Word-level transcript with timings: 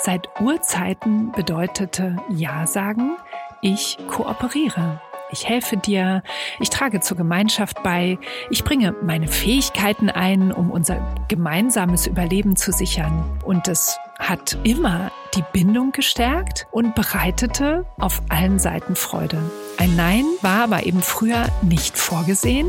Seit 0.00 0.28
Urzeiten 0.40 1.32
bedeutete 1.32 2.16
Ja 2.30 2.66
sagen, 2.68 3.16
ich 3.62 3.98
kooperiere. 4.06 5.00
Ich 5.30 5.46
helfe 5.46 5.76
dir, 5.76 6.22
ich 6.60 6.70
trage 6.70 7.00
zur 7.00 7.16
Gemeinschaft 7.16 7.82
bei, 7.82 8.16
ich 8.48 8.64
bringe 8.64 8.94
meine 9.02 9.28
Fähigkeiten 9.28 10.08
ein, 10.08 10.52
um 10.52 10.70
unser 10.70 11.14
gemeinsames 11.26 12.06
Überleben 12.06 12.56
zu 12.56 12.72
sichern. 12.72 13.38
Und 13.44 13.68
es 13.68 13.98
hat 14.18 14.56
immer 14.62 15.10
die 15.34 15.44
Bindung 15.52 15.92
gestärkt 15.92 16.66
und 16.70 16.94
bereitete 16.94 17.84
auf 17.98 18.22
allen 18.30 18.58
Seiten 18.58 18.96
Freude. 18.96 19.38
Ein 19.78 19.96
Nein 19.96 20.24
war 20.42 20.64
aber 20.64 20.86
eben 20.86 21.02
früher 21.02 21.46
nicht 21.62 21.98
vorgesehen. 21.98 22.68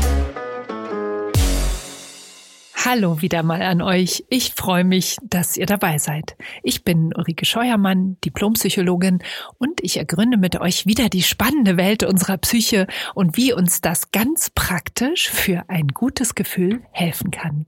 Hallo 2.83 3.21
wieder 3.21 3.43
mal 3.43 3.61
an 3.61 3.83
euch. 3.83 4.25
Ich 4.29 4.53
freue 4.55 4.83
mich, 4.83 5.17
dass 5.21 5.55
ihr 5.55 5.67
dabei 5.67 5.99
seid. 5.99 6.35
Ich 6.63 6.83
bin 6.83 7.13
Ulrike 7.15 7.45
Scheuermann, 7.45 8.17
Diplompsychologin 8.25 9.19
und 9.59 9.83
ich 9.83 9.97
ergründe 9.97 10.37
mit 10.37 10.59
euch 10.59 10.87
wieder 10.87 11.07
die 11.07 11.21
spannende 11.21 11.77
Welt 11.77 12.01
unserer 12.01 12.37
Psyche 12.37 12.87
und 13.13 13.37
wie 13.37 13.53
uns 13.53 13.81
das 13.81 14.09
ganz 14.09 14.49
praktisch 14.49 15.29
für 15.29 15.65
ein 15.67 15.89
gutes 15.89 16.33
Gefühl 16.33 16.81
helfen 16.91 17.29
kann. 17.29 17.67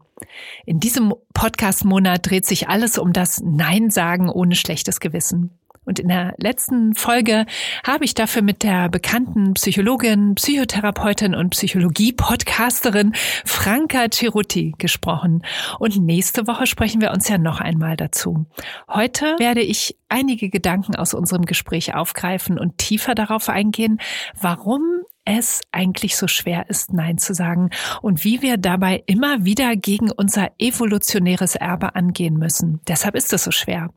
In 0.66 0.80
diesem 0.80 1.14
Podcast-Monat 1.36 2.28
dreht 2.28 2.47
sich 2.47 2.67
alles 2.69 2.97
um 2.97 3.14
das 3.14 3.39
Nein 3.39 3.91
sagen 3.91 4.30
ohne 4.30 4.56
schlechtes 4.56 5.00
Gewissen. 5.00 5.59
Und 5.86 6.00
in 6.00 6.08
der 6.08 6.34
letzten 6.38 6.95
Folge 6.95 7.45
habe 7.86 8.06
ich 8.06 8.14
dafür 8.14 8.42
mit 8.42 8.64
der 8.64 8.89
bekannten 8.89 9.53
Psychologin, 9.53 10.36
Psychotherapeutin 10.36 11.36
und 11.36 11.50
Psychologie-Podcasterin 11.52 13.14
Franka 13.45 14.09
Cerutti 14.12 14.73
gesprochen. 14.78 15.44
Und 15.80 15.98
nächste 15.98 16.48
Woche 16.48 16.67
sprechen 16.67 17.02
wir 17.02 17.12
uns 17.12 17.28
ja 17.28 17.38
noch 17.38 17.59
einmal 17.59 17.98
dazu. 17.98 18.45
Heute 18.88 19.36
werde 19.40 19.62
ich 19.62 19.98
einige 20.09 20.50
Gedanken 20.50 20.95
aus 20.95 21.14
unserem 21.14 21.45
Gespräch 21.45 21.95
aufgreifen 21.95 22.59
und 22.59 22.78
tiefer 22.78 23.16
darauf 23.16 23.50
eingehen, 23.50 24.00
warum 24.40 25.03
es 25.25 25.61
eigentlich 25.71 26.17
so 26.17 26.27
schwer 26.27 26.69
ist, 26.69 26.93
Nein 26.93 27.17
zu 27.17 27.33
sagen 27.33 27.69
und 28.02 28.23
wie 28.23 28.41
wir 28.41 28.57
dabei 28.57 29.03
immer 29.05 29.45
wieder 29.45 29.75
gegen 29.75 30.11
unser 30.11 30.52
evolutionäres 30.59 31.55
Erbe 31.55 31.95
angehen 31.95 32.35
müssen. 32.35 32.81
Deshalb 32.88 33.16
ist 33.16 33.31
es 33.33 33.44
so 33.44 33.51
schwer. 33.51 33.89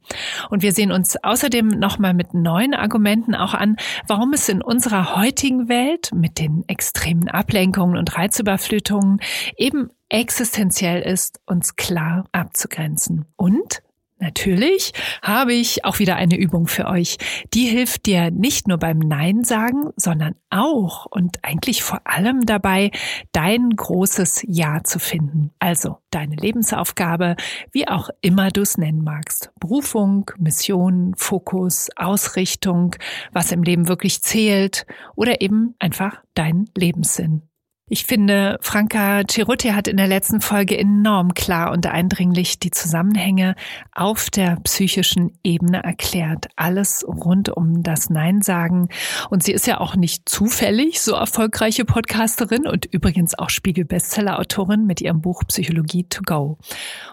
Und 0.50 0.62
wir 0.62 0.72
sehen 0.72 0.92
uns 0.92 1.16
außerdem 1.22 1.68
nochmal 1.68 2.14
mit 2.14 2.34
neuen 2.34 2.74
Argumenten 2.74 3.34
auch 3.34 3.54
an, 3.54 3.76
warum 4.06 4.32
es 4.32 4.48
in 4.48 4.62
unserer 4.62 5.16
heutigen 5.16 5.68
Welt 5.68 6.10
mit 6.14 6.38
den 6.38 6.64
extremen 6.68 7.28
Ablenkungen 7.28 7.96
und 7.96 8.16
Reizüberflutungen 8.16 9.20
eben 9.56 9.90
existenziell 10.08 11.02
ist, 11.02 11.40
uns 11.46 11.76
klar 11.76 12.26
abzugrenzen. 12.32 13.26
Und 13.36 13.82
Natürlich 14.18 14.92
habe 15.20 15.52
ich 15.52 15.84
auch 15.84 15.98
wieder 15.98 16.16
eine 16.16 16.36
Übung 16.36 16.68
für 16.68 16.86
euch. 16.86 17.18
Die 17.52 17.66
hilft 17.66 18.06
dir 18.06 18.30
nicht 18.30 18.66
nur 18.66 18.78
beim 18.78 18.98
Nein 18.98 19.44
sagen, 19.44 19.90
sondern 19.96 20.36
auch 20.48 21.04
und 21.04 21.44
eigentlich 21.44 21.82
vor 21.82 22.00
allem 22.04 22.40
dabei, 22.46 22.92
dein 23.32 23.68
großes 23.68 24.42
Ja 24.46 24.82
zu 24.84 24.98
finden. 24.98 25.50
Also 25.58 25.98
deine 26.10 26.34
Lebensaufgabe, 26.34 27.36
wie 27.72 27.88
auch 27.88 28.08
immer 28.22 28.50
du 28.50 28.62
es 28.62 28.78
nennen 28.78 29.04
magst. 29.04 29.50
Berufung, 29.60 30.30
Mission, 30.38 31.12
Fokus, 31.16 31.90
Ausrichtung, 31.96 32.96
was 33.32 33.52
im 33.52 33.62
Leben 33.62 33.86
wirklich 33.86 34.22
zählt 34.22 34.86
oder 35.14 35.42
eben 35.42 35.74
einfach 35.78 36.22
dein 36.32 36.70
Lebenssinn. 36.74 37.42
Ich 37.88 38.04
finde, 38.04 38.58
Franka 38.62 39.22
Cerutti 39.30 39.68
hat 39.68 39.86
in 39.86 39.96
der 39.96 40.08
letzten 40.08 40.40
Folge 40.40 40.76
enorm 40.76 41.34
klar 41.34 41.70
und 41.70 41.86
eindringlich 41.86 42.58
die 42.58 42.72
Zusammenhänge 42.72 43.54
auf 43.92 44.28
der 44.28 44.56
psychischen 44.64 45.38
Ebene 45.44 45.84
erklärt. 45.84 46.48
Alles 46.56 47.06
rund 47.06 47.48
um 47.48 47.84
das 47.84 48.10
Nein 48.10 48.42
sagen. 48.42 48.88
Und 49.30 49.44
sie 49.44 49.52
ist 49.52 49.68
ja 49.68 49.78
auch 49.78 49.94
nicht 49.94 50.28
zufällig 50.28 51.00
so 51.00 51.12
erfolgreiche 51.12 51.84
Podcasterin 51.84 52.66
und 52.66 52.86
übrigens 52.86 53.38
auch 53.38 53.50
Spiegel-Bestseller-Autorin 53.50 54.84
mit 54.84 55.00
ihrem 55.00 55.20
Buch 55.20 55.44
Psychologie 55.46 56.08
to 56.08 56.22
go. 56.26 56.58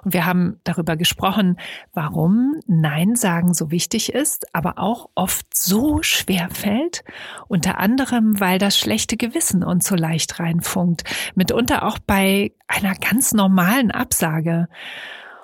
Und 0.04 0.16
wir 0.16 0.26
haben 0.26 0.60
darüber 0.64 0.96
gesprochen, 0.98 1.60
warum 1.94 2.56
Nein 2.66 3.16
sagen 3.16 3.54
so 3.54 3.70
wichtig 3.70 4.12
ist, 4.12 4.48
aber 4.56 4.80
auch 4.80 5.12
oft 5.14 5.46
so 5.56 6.02
schwer 6.02 6.50
fällt. 6.52 7.04
Unter 7.48 7.78
anderem, 7.78 8.40
weil 8.40 8.58
das 8.58 8.76
schlechte 8.76 9.18
Gewissen 9.18 9.64
uns 9.64 9.86
so 9.86 9.94
leicht 9.94 10.40
rein 10.40 10.62
reinfunkt, 10.64 11.04
mitunter 11.36 11.84
auch 11.84 12.00
bei 12.00 12.52
einer 12.68 12.96
ganz 12.96 13.34
normalen 13.34 13.92
Absage. 13.92 14.68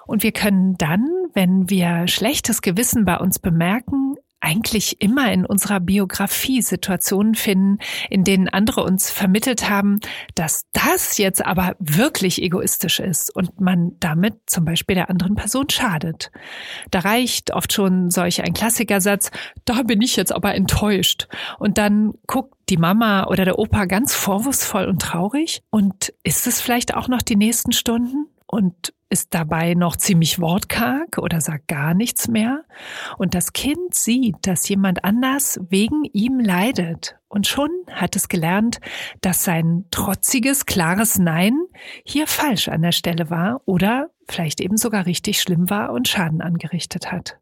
Und 0.06 0.24
wir 0.24 0.32
können 0.32 0.76
dann, 0.78 1.08
wenn 1.34 1.70
wir 1.70 2.08
schlechtes 2.08 2.62
Gewissen 2.62 3.06
bei 3.06 3.18
uns 3.18 3.38
bemerken, 3.38 4.09
eigentlich 4.42 5.02
immer 5.02 5.32
in 5.32 5.46
unserer 5.46 5.80
Biografie 5.80 6.62
Situationen 6.62 7.36
finden, 7.36 7.80
in 8.10 8.24
denen 8.24 8.48
andere 8.48 8.84
uns 8.84 9.10
vermittelt 9.10 9.70
haben, 9.70 10.00
dass 10.36 10.62
das 10.72 11.18
jetzt 11.18 11.46
aber 11.46 11.76
wirklich 11.80 12.42
egoistisch 12.42 13.00
ist 13.00 13.36
und 13.36 13.60
man 13.60 13.92
damit 14.00 14.36
zum 14.46 14.66
Beispiel 14.66 14.96
der 14.96 15.10
anderen 15.10 15.36
Person 15.36 15.70
schadet. 15.70 16.32
Da 16.92 17.00
reicht 17.00 17.54
oft 17.54 17.74
schon 17.74 18.10
solch 18.10 18.42
ein 18.42 18.54
Klassikersatz, 18.54 19.32
da 19.66 19.84
bin 19.84 20.02
ich 20.02 20.16
jetzt 20.16 20.34
aber 20.34 20.56
enttäuscht. 20.56 21.28
Und 21.58 21.78
dann 21.78 22.14
guckt 22.28 22.56
die 22.70 22.78
Mama 22.78 23.28
oder 23.28 23.46
der 23.46 23.60
Opa 23.60 23.86
ganz 23.86 24.14
vorwurfsvoll 24.14 24.86
und 24.86 25.02
traurig. 25.02 25.64
Und 25.70 26.14
ist 26.24 26.48
es 26.48 26.62
vielleicht 26.62 26.96
auch 26.96 27.08
noch 27.08 27.22
die 27.22 27.36
nächsten 27.36 27.72
Stunden? 27.72 28.28
Und 28.52 28.94
ist 29.10 29.34
dabei 29.34 29.74
noch 29.76 29.96
ziemlich 29.96 30.40
wortkarg 30.40 31.18
oder 31.18 31.40
sagt 31.40 31.68
gar 31.68 31.94
nichts 31.94 32.28
mehr. 32.28 32.64
Und 33.18 33.36
das 33.36 33.54
Kind 33.54 33.94
sieht, 33.94 34.36
dass 34.42 34.68
jemand 34.68 35.04
anders 35.04 35.60
wegen 35.70 36.04
ihm 36.14 36.40
leidet. 36.40 37.16
Und 37.28 37.46
schon 37.46 37.70
hat 37.92 38.16
es 38.16 38.28
gelernt, 38.28 38.80
dass 39.22 39.44
sein 39.44 39.86
trotziges, 39.92 40.66
klares 40.66 41.20
Nein 41.20 41.58
hier 42.04 42.28
falsch 42.28 42.70
an 42.70 42.82
der 42.82 42.92
Stelle 42.92 43.30
war 43.30 43.62
oder 43.66 44.10
vielleicht 44.28 44.62
eben 44.62 44.78
sogar 44.78 45.06
richtig 45.06 45.42
schlimm 45.42 45.70
war 45.70 45.92
und 45.92 46.08
Schaden 46.08 46.42
angerichtet 46.42 47.12
hat. 47.12 47.40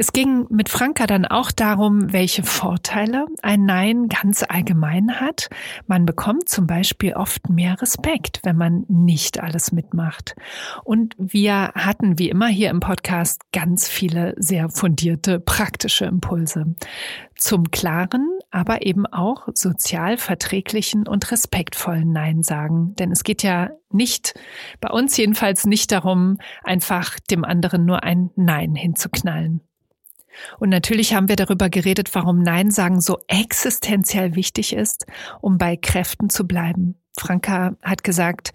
Es 0.00 0.14
ging 0.14 0.46
mit 0.48 0.70
Franka 0.70 1.06
dann 1.06 1.26
auch 1.26 1.50
darum, 1.52 2.10
welche 2.10 2.42
Vorteile 2.42 3.26
ein 3.42 3.66
Nein 3.66 4.08
ganz 4.08 4.42
allgemein 4.48 5.20
hat. 5.20 5.50
Man 5.88 6.06
bekommt 6.06 6.48
zum 6.48 6.66
Beispiel 6.66 7.12
oft 7.12 7.50
mehr 7.50 7.82
Respekt, 7.82 8.40
wenn 8.42 8.56
man 8.56 8.86
nicht 8.88 9.42
alles 9.42 9.72
mitmacht. 9.72 10.36
Und 10.84 11.14
wir 11.18 11.72
hatten 11.74 12.18
wie 12.18 12.30
immer 12.30 12.46
hier 12.46 12.70
im 12.70 12.80
Podcast 12.80 13.42
ganz 13.52 13.88
viele 13.88 14.32
sehr 14.38 14.70
fundierte 14.70 15.38
praktische 15.38 16.06
Impulse 16.06 16.76
zum 17.36 17.70
klaren, 17.70 18.26
aber 18.50 18.86
eben 18.86 19.04
auch 19.04 19.48
sozial 19.52 20.16
verträglichen 20.16 21.06
und 21.06 21.30
respektvollen 21.30 22.10
Nein 22.10 22.42
sagen. 22.42 22.94
Denn 22.94 23.12
es 23.12 23.22
geht 23.22 23.42
ja 23.42 23.68
nicht, 23.90 24.32
bei 24.80 24.88
uns 24.88 25.14
jedenfalls 25.18 25.66
nicht 25.66 25.92
darum, 25.92 26.38
einfach 26.64 27.20
dem 27.30 27.44
anderen 27.44 27.84
nur 27.84 28.02
ein 28.02 28.30
Nein 28.34 28.74
hinzuknallen. 28.74 29.60
Und 30.58 30.68
natürlich 30.68 31.14
haben 31.14 31.28
wir 31.28 31.36
darüber 31.36 31.68
geredet, 31.68 32.14
warum 32.14 32.42
Nein 32.42 32.70
sagen 32.70 33.00
so 33.00 33.18
existenziell 33.28 34.34
wichtig 34.34 34.72
ist, 34.72 35.06
um 35.40 35.58
bei 35.58 35.76
Kräften 35.76 36.30
zu 36.30 36.46
bleiben. 36.46 36.96
Franka 37.18 37.76
hat 37.82 38.04
gesagt, 38.04 38.52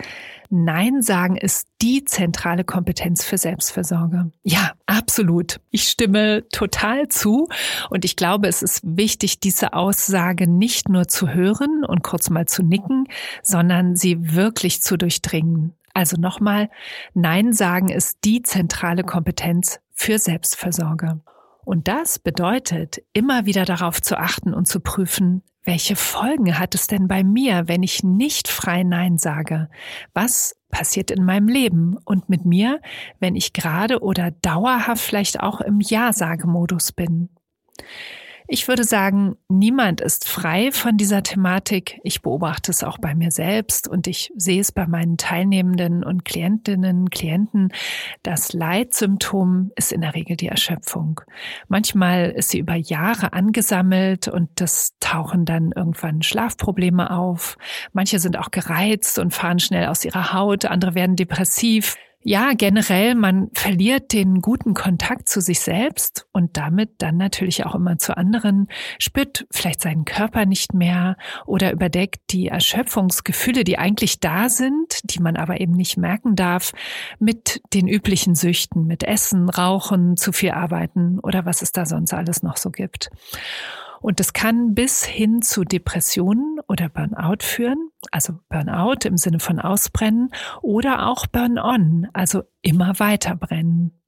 Nein 0.49 1.01
sagen 1.01 1.35
ist 1.35 1.67
die 1.81 2.05
zentrale 2.05 2.63
Kompetenz 2.63 3.23
für 3.23 3.37
Selbstversorge. 3.37 4.31
Ja, 4.43 4.71
absolut. 4.85 5.59
Ich 5.71 5.89
stimme 5.89 6.47
total 6.49 7.07
zu. 7.09 7.49
Und 7.89 8.05
ich 8.05 8.15
glaube, 8.15 8.47
es 8.47 8.61
ist 8.61 8.81
wichtig, 8.83 9.39
diese 9.39 9.73
Aussage 9.73 10.49
nicht 10.49 10.87
nur 10.89 11.07
zu 11.07 11.29
hören 11.29 11.83
und 11.85 12.03
kurz 12.03 12.29
mal 12.29 12.45
zu 12.45 12.63
nicken, 12.63 13.07
sondern 13.43 13.95
sie 13.95 14.35
wirklich 14.35 14.81
zu 14.81 14.97
durchdringen. 14.97 15.73
Also 15.93 16.17
nochmal, 16.19 16.69
Nein 17.13 17.53
sagen 17.53 17.89
ist 17.89 18.19
die 18.23 18.41
zentrale 18.41 19.03
Kompetenz 19.03 19.79
für 19.93 20.19
Selbstversorge. 20.19 21.21
Und 21.65 21.87
das 21.87 22.19
bedeutet, 22.19 23.01
immer 23.13 23.45
wieder 23.45 23.65
darauf 23.65 24.01
zu 24.01 24.17
achten 24.17 24.53
und 24.53 24.67
zu 24.67 24.79
prüfen, 24.79 25.41
welche 25.63 25.95
Folgen 25.95 26.59
hat 26.59 26.75
es 26.75 26.85
denn 26.85 27.07
bei 27.07 27.23
mir, 27.23 27.67
wenn 27.67 27.81
ich 27.81 28.03
nicht 28.03 28.47
frei 28.47 28.83
Nein 28.83 29.17
sage? 29.17 29.67
Was 30.13 30.55
passiert 30.69 31.09
in 31.09 31.25
meinem 31.25 31.47
Leben 31.47 31.97
und 32.05 32.29
mit 32.29 32.45
mir, 32.45 32.81
wenn 33.19 33.35
ich 33.35 33.51
gerade 33.51 34.01
oder 34.01 34.29
dauerhaft 34.29 35.03
vielleicht 35.03 35.39
auch 35.39 35.61
im 35.61 35.81
Ja-Sage-Modus 35.81 36.91
bin? 36.91 37.29
Ich 38.47 38.67
würde 38.67 38.83
sagen, 38.83 39.37
niemand 39.49 40.01
ist 40.01 40.27
frei 40.27 40.71
von 40.71 40.97
dieser 40.97 41.23
Thematik. 41.23 41.99
Ich 42.03 42.21
beobachte 42.21 42.69
es 42.71 42.83
auch 42.83 42.99
bei 42.99 43.15
mir 43.15 43.31
selbst 43.31 43.87
und 43.87 44.05
ich 44.05 44.31
sehe 44.35 44.61
es 44.61 44.71
bei 44.71 44.85
meinen 44.85 45.17
Teilnehmenden 45.17 46.03
und 46.03 46.25
Klientinnen, 46.25 47.09
Klienten. 47.09 47.73
Das 48.21 48.53
Leitsymptom 48.53 49.71
ist 49.75 49.91
in 49.91 50.01
der 50.01 50.13
Regel 50.13 50.37
die 50.37 50.47
Erschöpfung. 50.47 51.21
Manchmal 51.69 52.29
ist 52.31 52.49
sie 52.49 52.59
über 52.59 52.75
Jahre 52.75 53.33
angesammelt 53.33 54.27
und 54.27 54.49
das 54.55 54.93
tauchen 54.99 55.45
dann 55.45 55.71
irgendwann 55.75 56.21
Schlafprobleme 56.21 57.09
auf. 57.09 57.57
Manche 57.93 58.19
sind 58.19 58.37
auch 58.37 58.51
gereizt 58.51 59.17
und 59.17 59.33
fahren 59.33 59.59
schnell 59.59 59.87
aus 59.87 60.05
ihrer 60.05 60.33
Haut, 60.33 60.65
andere 60.65 60.93
werden 60.93 61.15
depressiv. 61.15 61.95
Ja, 62.27 62.53
generell, 62.57 63.13
man 63.13 63.51
verliert 63.53 64.11
den 64.11 64.41
guten 64.41 64.73
Kontakt 64.73 65.29
zu 65.29 65.41
sich 65.41 65.59
selbst 65.59 66.25
und 66.31 66.57
damit 66.57 66.93
dann 66.97 67.17
natürlich 67.17 67.67
auch 67.67 67.75
immer 67.75 67.99
zu 67.99 68.17
anderen, 68.17 68.67
spürt 68.97 69.45
vielleicht 69.51 69.79
seinen 69.79 70.05
Körper 70.05 70.47
nicht 70.47 70.73
mehr 70.73 71.17
oder 71.45 71.71
überdeckt 71.71 72.31
die 72.31 72.47
Erschöpfungsgefühle, 72.47 73.63
die 73.63 73.77
eigentlich 73.77 74.21
da 74.21 74.49
sind, 74.49 75.01
die 75.03 75.19
man 75.19 75.35
aber 75.35 75.61
eben 75.61 75.73
nicht 75.73 75.97
merken 75.97 76.35
darf, 76.35 76.73
mit 77.19 77.61
den 77.75 77.87
üblichen 77.87 78.33
Süchten, 78.33 78.87
mit 78.87 79.03
Essen, 79.03 79.47
Rauchen, 79.47 80.17
zu 80.17 80.31
viel 80.31 80.49
Arbeiten 80.49 81.19
oder 81.19 81.45
was 81.45 81.61
es 81.61 81.73
da 81.73 81.85
sonst 81.85 82.11
alles 82.11 82.41
noch 82.41 82.57
so 82.57 82.71
gibt. 82.71 83.11
Und 84.01 84.19
es 84.19 84.33
kann 84.33 84.75
bis 84.75 85.03
hin 85.03 85.41
zu 85.41 85.63
Depressionen 85.63 86.59
oder 86.67 86.89
Burnout 86.89 87.43
führen, 87.43 87.89
also 88.11 88.39
Burnout 88.49 89.05
im 89.05 89.17
Sinne 89.17 89.39
von 89.39 89.59
Ausbrennen 89.59 90.31
oder 90.61 91.07
auch 91.07 91.27
Burn-on, 91.27 92.07
also 92.13 92.43
immer 92.61 92.99
weiter 92.99 93.35
brennen. 93.35 94.01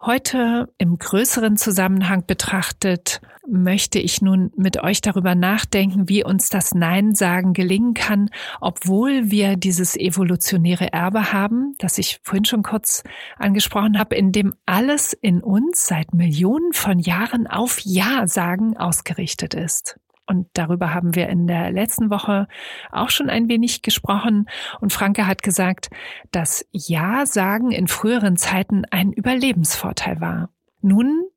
Heute 0.00 0.72
im 0.76 0.98
größeren 0.98 1.56
Zusammenhang 1.56 2.24
betrachtet 2.26 3.20
möchte 3.48 3.98
ich 3.98 4.20
nun 4.20 4.52
mit 4.56 4.82
euch 4.82 5.00
darüber 5.00 5.34
nachdenken, 5.34 6.08
wie 6.08 6.22
uns 6.22 6.48
das 6.48 6.74
Nein 6.74 7.14
sagen 7.14 7.54
gelingen 7.54 7.94
kann, 7.94 8.28
obwohl 8.60 9.30
wir 9.30 9.56
dieses 9.56 9.96
evolutionäre 9.96 10.92
Erbe 10.92 11.32
haben, 11.32 11.74
das 11.78 11.96
ich 11.98 12.20
vorhin 12.22 12.44
schon 12.44 12.62
kurz 12.62 13.04
angesprochen 13.38 13.98
habe, 13.98 14.16
in 14.16 14.32
dem 14.32 14.54
alles 14.66 15.12
in 15.12 15.42
uns 15.42 15.86
seit 15.86 16.12
Millionen 16.12 16.72
von 16.72 16.98
Jahren 16.98 17.46
auf 17.46 17.80
Ja 17.80 18.26
sagen 18.26 18.76
ausgerichtet 18.76 19.54
ist. 19.54 19.98
Und 20.26 20.48
darüber 20.54 20.92
haben 20.92 21.14
wir 21.14 21.28
in 21.28 21.46
der 21.46 21.70
letzten 21.70 22.10
Woche 22.10 22.48
auch 22.90 23.10
schon 23.10 23.30
ein 23.30 23.48
wenig 23.48 23.82
gesprochen. 23.82 24.48
Und 24.80 24.92
Franke 24.92 25.26
hat 25.26 25.42
gesagt, 25.42 25.88
dass 26.32 26.66
Ja-Sagen 26.72 27.70
in 27.70 27.86
früheren 27.86 28.36
Zeiten 28.36 28.84
ein 28.90 29.12
Überlebensvorteil 29.12 30.20
war. 30.20 30.50
Nun 30.80 31.28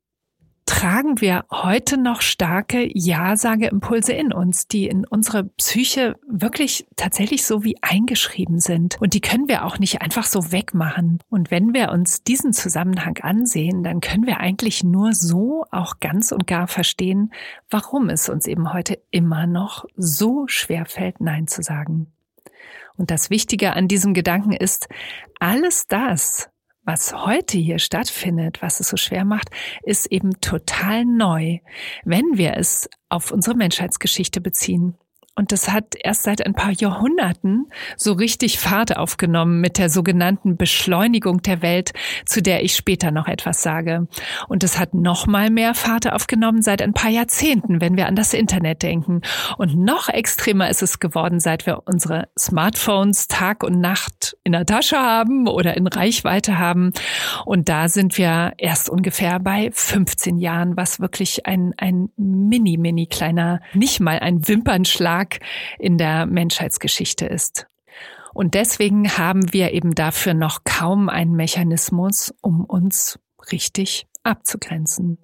tragen 0.69 1.19
wir 1.19 1.45
heute 1.49 1.97
noch 1.97 2.21
starke 2.21 2.87
Ja-Sage-Impulse 2.93 4.13
in 4.13 4.31
uns, 4.31 4.67
die 4.67 4.85
in 4.85 5.03
unsere 5.03 5.45
Psyche 5.45 6.15
wirklich 6.27 6.85
tatsächlich 6.95 7.43
so 7.43 7.63
wie 7.63 7.77
eingeschrieben 7.81 8.59
sind. 8.59 9.01
Und 9.01 9.15
die 9.15 9.19
können 9.19 9.47
wir 9.47 9.65
auch 9.65 9.79
nicht 9.79 10.03
einfach 10.03 10.25
so 10.25 10.51
wegmachen. 10.51 11.23
Und 11.27 11.49
wenn 11.49 11.73
wir 11.73 11.89
uns 11.89 12.23
diesen 12.23 12.53
Zusammenhang 12.53 13.17
ansehen, 13.17 13.81
dann 13.81 13.99
können 13.99 14.27
wir 14.27 14.41
eigentlich 14.41 14.83
nur 14.83 15.13
so 15.13 15.65
auch 15.71 15.99
ganz 15.99 16.31
und 16.31 16.45
gar 16.45 16.67
verstehen, 16.67 17.33
warum 17.71 18.07
es 18.07 18.29
uns 18.29 18.45
eben 18.45 18.71
heute 18.71 18.99
immer 19.09 19.47
noch 19.47 19.85
so 19.97 20.45
schwer 20.45 20.85
fällt, 20.85 21.19
Nein 21.19 21.47
zu 21.47 21.63
sagen. 21.63 22.13
Und 22.95 23.09
das 23.09 23.31
Wichtige 23.31 23.73
an 23.73 23.87
diesem 23.87 24.13
Gedanken 24.13 24.51
ist, 24.51 24.87
alles 25.39 25.87
das, 25.87 26.51
was 26.89 27.13
heute 27.13 27.59
hier 27.59 27.77
stattfindet, 27.77 28.63
was 28.63 28.79
es 28.79 28.89
so 28.89 28.97
schwer 28.97 29.23
macht, 29.23 29.51
ist 29.83 30.07
eben 30.07 30.41
total 30.41 31.05
neu, 31.05 31.59
wenn 32.03 32.25
wir 32.33 32.57
es 32.57 32.89
auf 33.09 33.29
unsere 33.31 33.55
Menschheitsgeschichte 33.55 34.41
beziehen. 34.41 34.97
Und 35.39 35.53
das 35.53 35.71
hat 35.71 35.95
erst 35.97 36.23
seit 36.23 36.45
ein 36.45 36.53
paar 36.53 36.73
Jahrhunderten 36.73 37.71
so 37.95 38.11
richtig 38.11 38.59
Fahrt 38.59 38.97
aufgenommen 38.97 39.61
mit 39.61 39.77
der 39.77 39.89
sogenannten 39.89 40.57
Beschleunigung 40.57 41.41
der 41.41 41.61
Welt, 41.61 41.93
zu 42.25 42.41
der 42.41 42.61
ich 42.61 42.75
später 42.75 43.11
noch 43.11 43.25
etwas 43.25 43.63
sage. 43.63 44.09
Und 44.49 44.65
es 44.65 44.77
hat 44.77 44.93
noch 44.93 45.27
mal 45.27 45.49
mehr 45.49 45.75
Fahrt 45.75 46.11
aufgenommen 46.11 46.61
seit 46.61 46.81
ein 46.81 46.91
paar 46.91 47.09
Jahrzehnten, 47.09 47.79
wenn 47.79 47.95
wir 47.95 48.07
an 48.07 48.17
das 48.17 48.33
Internet 48.33 48.83
denken. 48.83 49.21
Und 49.57 49.77
noch 49.77 50.09
extremer 50.09 50.69
ist 50.69 50.81
es 50.81 50.99
geworden, 50.99 51.39
seit 51.39 51.65
wir 51.65 51.83
unsere 51.85 52.27
Smartphones 52.37 53.29
Tag 53.29 53.63
und 53.63 53.79
Nacht 53.79 54.35
in 54.43 54.51
der 54.51 54.65
Tasche 54.65 54.97
haben 54.97 55.47
oder 55.47 55.77
in 55.77 55.87
Reichweite 55.87 56.57
haben. 56.57 56.91
Und 57.45 57.69
da 57.69 57.87
sind 57.87 58.17
wir 58.17 58.51
erst 58.57 58.89
ungefähr 58.89 59.39
bei 59.39 59.69
15 59.71 60.37
Jahren, 60.37 60.75
was 60.75 60.99
wirklich 60.99 61.45
ein, 61.45 61.73
ein 61.77 62.09
mini, 62.17 62.75
mini 62.75 63.07
kleiner, 63.07 63.61
nicht 63.73 64.01
mal 64.01 64.19
ein 64.19 64.45
Wimpernschlag 64.45 65.28
Tag 65.29 65.39
in 65.77 65.97
der 65.97 66.25
Menschheitsgeschichte 66.25 67.25
ist. 67.25 67.67
Und 68.33 68.53
deswegen 68.53 69.17
haben 69.17 69.53
wir 69.53 69.73
eben 69.73 69.95
dafür 69.95 70.33
noch 70.33 70.63
kaum 70.63 71.09
einen 71.09 71.35
Mechanismus, 71.35 72.33
um 72.41 72.63
uns 72.63 73.19
richtig 73.51 74.07
abzugrenzen. 74.23 75.17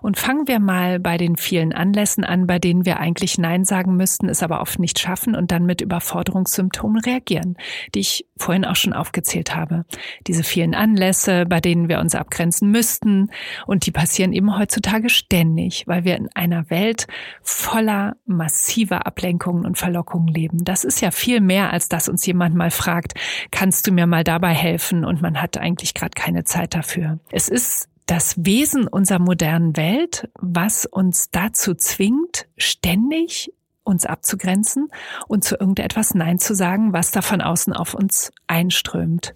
Und 0.00 0.18
fangen 0.18 0.48
wir 0.48 0.58
mal 0.58 0.98
bei 0.98 1.16
den 1.16 1.36
vielen 1.36 1.72
Anlässen 1.72 2.24
an, 2.24 2.46
bei 2.46 2.58
denen 2.58 2.84
wir 2.84 2.98
eigentlich 2.98 3.38
Nein 3.38 3.64
sagen 3.64 3.96
müssten, 3.96 4.28
es 4.28 4.42
aber 4.42 4.60
oft 4.60 4.78
nicht 4.78 4.98
schaffen 4.98 5.34
und 5.34 5.50
dann 5.52 5.66
mit 5.66 5.80
Überforderungssymptomen 5.80 7.00
reagieren, 7.00 7.56
die 7.94 8.00
ich 8.00 8.26
vorhin 8.36 8.64
auch 8.64 8.76
schon 8.76 8.92
aufgezählt 8.92 9.54
habe. 9.54 9.84
Diese 10.26 10.42
vielen 10.42 10.74
Anlässe, 10.74 11.46
bei 11.46 11.60
denen 11.60 11.88
wir 11.88 12.00
uns 12.00 12.14
abgrenzen 12.14 12.70
müssten 12.70 13.30
und 13.66 13.86
die 13.86 13.92
passieren 13.92 14.32
eben 14.32 14.58
heutzutage 14.58 15.08
ständig, 15.08 15.84
weil 15.86 16.04
wir 16.04 16.16
in 16.16 16.28
einer 16.34 16.70
Welt 16.70 17.06
voller 17.42 18.16
massiver 18.26 19.06
Ablenkungen 19.06 19.64
und 19.64 19.78
Verlockungen 19.78 20.28
leben. 20.28 20.64
Das 20.64 20.84
ist 20.84 21.00
ja 21.00 21.10
viel 21.10 21.40
mehr, 21.40 21.72
als 21.72 21.88
dass 21.88 22.08
uns 22.08 22.26
jemand 22.26 22.54
mal 22.54 22.70
fragt, 22.70 23.14
kannst 23.50 23.86
du 23.86 23.92
mir 23.92 24.06
mal 24.06 24.24
dabei 24.24 24.54
helfen? 24.54 25.04
Und 25.04 25.22
man 25.22 25.40
hat 25.40 25.58
eigentlich 25.58 25.94
gerade 25.94 26.12
keine 26.14 26.44
Zeit 26.44 26.74
dafür. 26.74 27.18
Es 27.30 27.48
ist 27.48 27.88
das 28.12 28.34
Wesen 28.44 28.88
unserer 28.88 29.20
modernen 29.20 29.74
Welt, 29.74 30.28
was 30.38 30.84
uns 30.84 31.30
dazu 31.30 31.74
zwingt, 31.74 32.46
ständig 32.58 33.54
uns 33.84 34.04
abzugrenzen 34.04 34.88
und 35.28 35.44
zu 35.44 35.56
irgendetwas 35.58 36.12
Nein 36.12 36.38
zu 36.38 36.54
sagen, 36.54 36.92
was 36.92 37.10
da 37.10 37.22
von 37.22 37.40
außen 37.40 37.72
auf 37.72 37.94
uns 37.94 38.30
einströmt. 38.46 39.32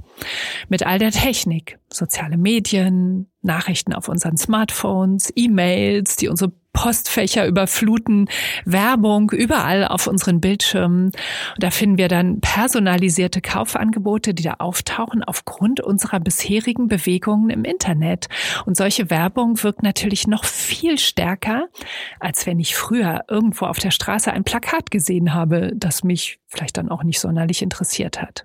Mit 0.69 0.85
all 0.85 0.99
der 0.99 1.11
Technik, 1.11 1.79
soziale 1.91 2.37
Medien, 2.37 3.31
Nachrichten 3.41 3.95
auf 3.95 4.11
unseren 4.11 4.37
Smartphones, 4.37 5.33
E-Mails, 5.35 6.17
die 6.17 6.29
unsere 6.29 6.53
Postfächer 6.77 7.47
überfluten, 7.47 8.29
Werbung 8.67 9.31
überall 9.31 9.89
auf 9.89 10.07
unseren 10.07 10.43
Bildschirmen. 10.43 11.07
Und 11.07 11.15
da 11.59 11.71
finden 11.71 11.97
wir 11.97 12.09
dann 12.09 12.43
personalisierte 12.43 13.41
Kaufangebote, 13.41 14.35
die 14.35 14.43
da 14.43 14.57
auftauchen 14.59 15.25
aufgrund 15.25 15.81
unserer 15.81 16.21
bisherigen 16.21 16.87
Bewegungen 16.87 17.49
im 17.49 17.65
Internet. 17.65 18.29
Und 18.67 18.77
solche 18.77 19.09
Werbung 19.09 19.63
wirkt 19.63 19.83
natürlich 19.83 20.27
noch 20.27 20.45
viel 20.45 20.99
stärker, 20.99 21.69
als 22.21 22.45
wenn 22.45 22.61
ich 22.61 22.77
früher 22.77 23.25
irgendwo 23.27 23.65
auf 23.65 23.79
der 23.79 23.91
Straße 23.91 24.31
ein 24.31 24.45
Plakat 24.45 24.91
gesehen 24.91 25.33
habe, 25.33 25.73
das 25.75 26.05
mich 26.05 26.41
vielleicht 26.47 26.77
dann 26.77 26.91
auch 26.91 27.05
nicht 27.05 27.21
sonderlich 27.21 27.63
interessiert 27.63 28.21
hat. 28.21 28.45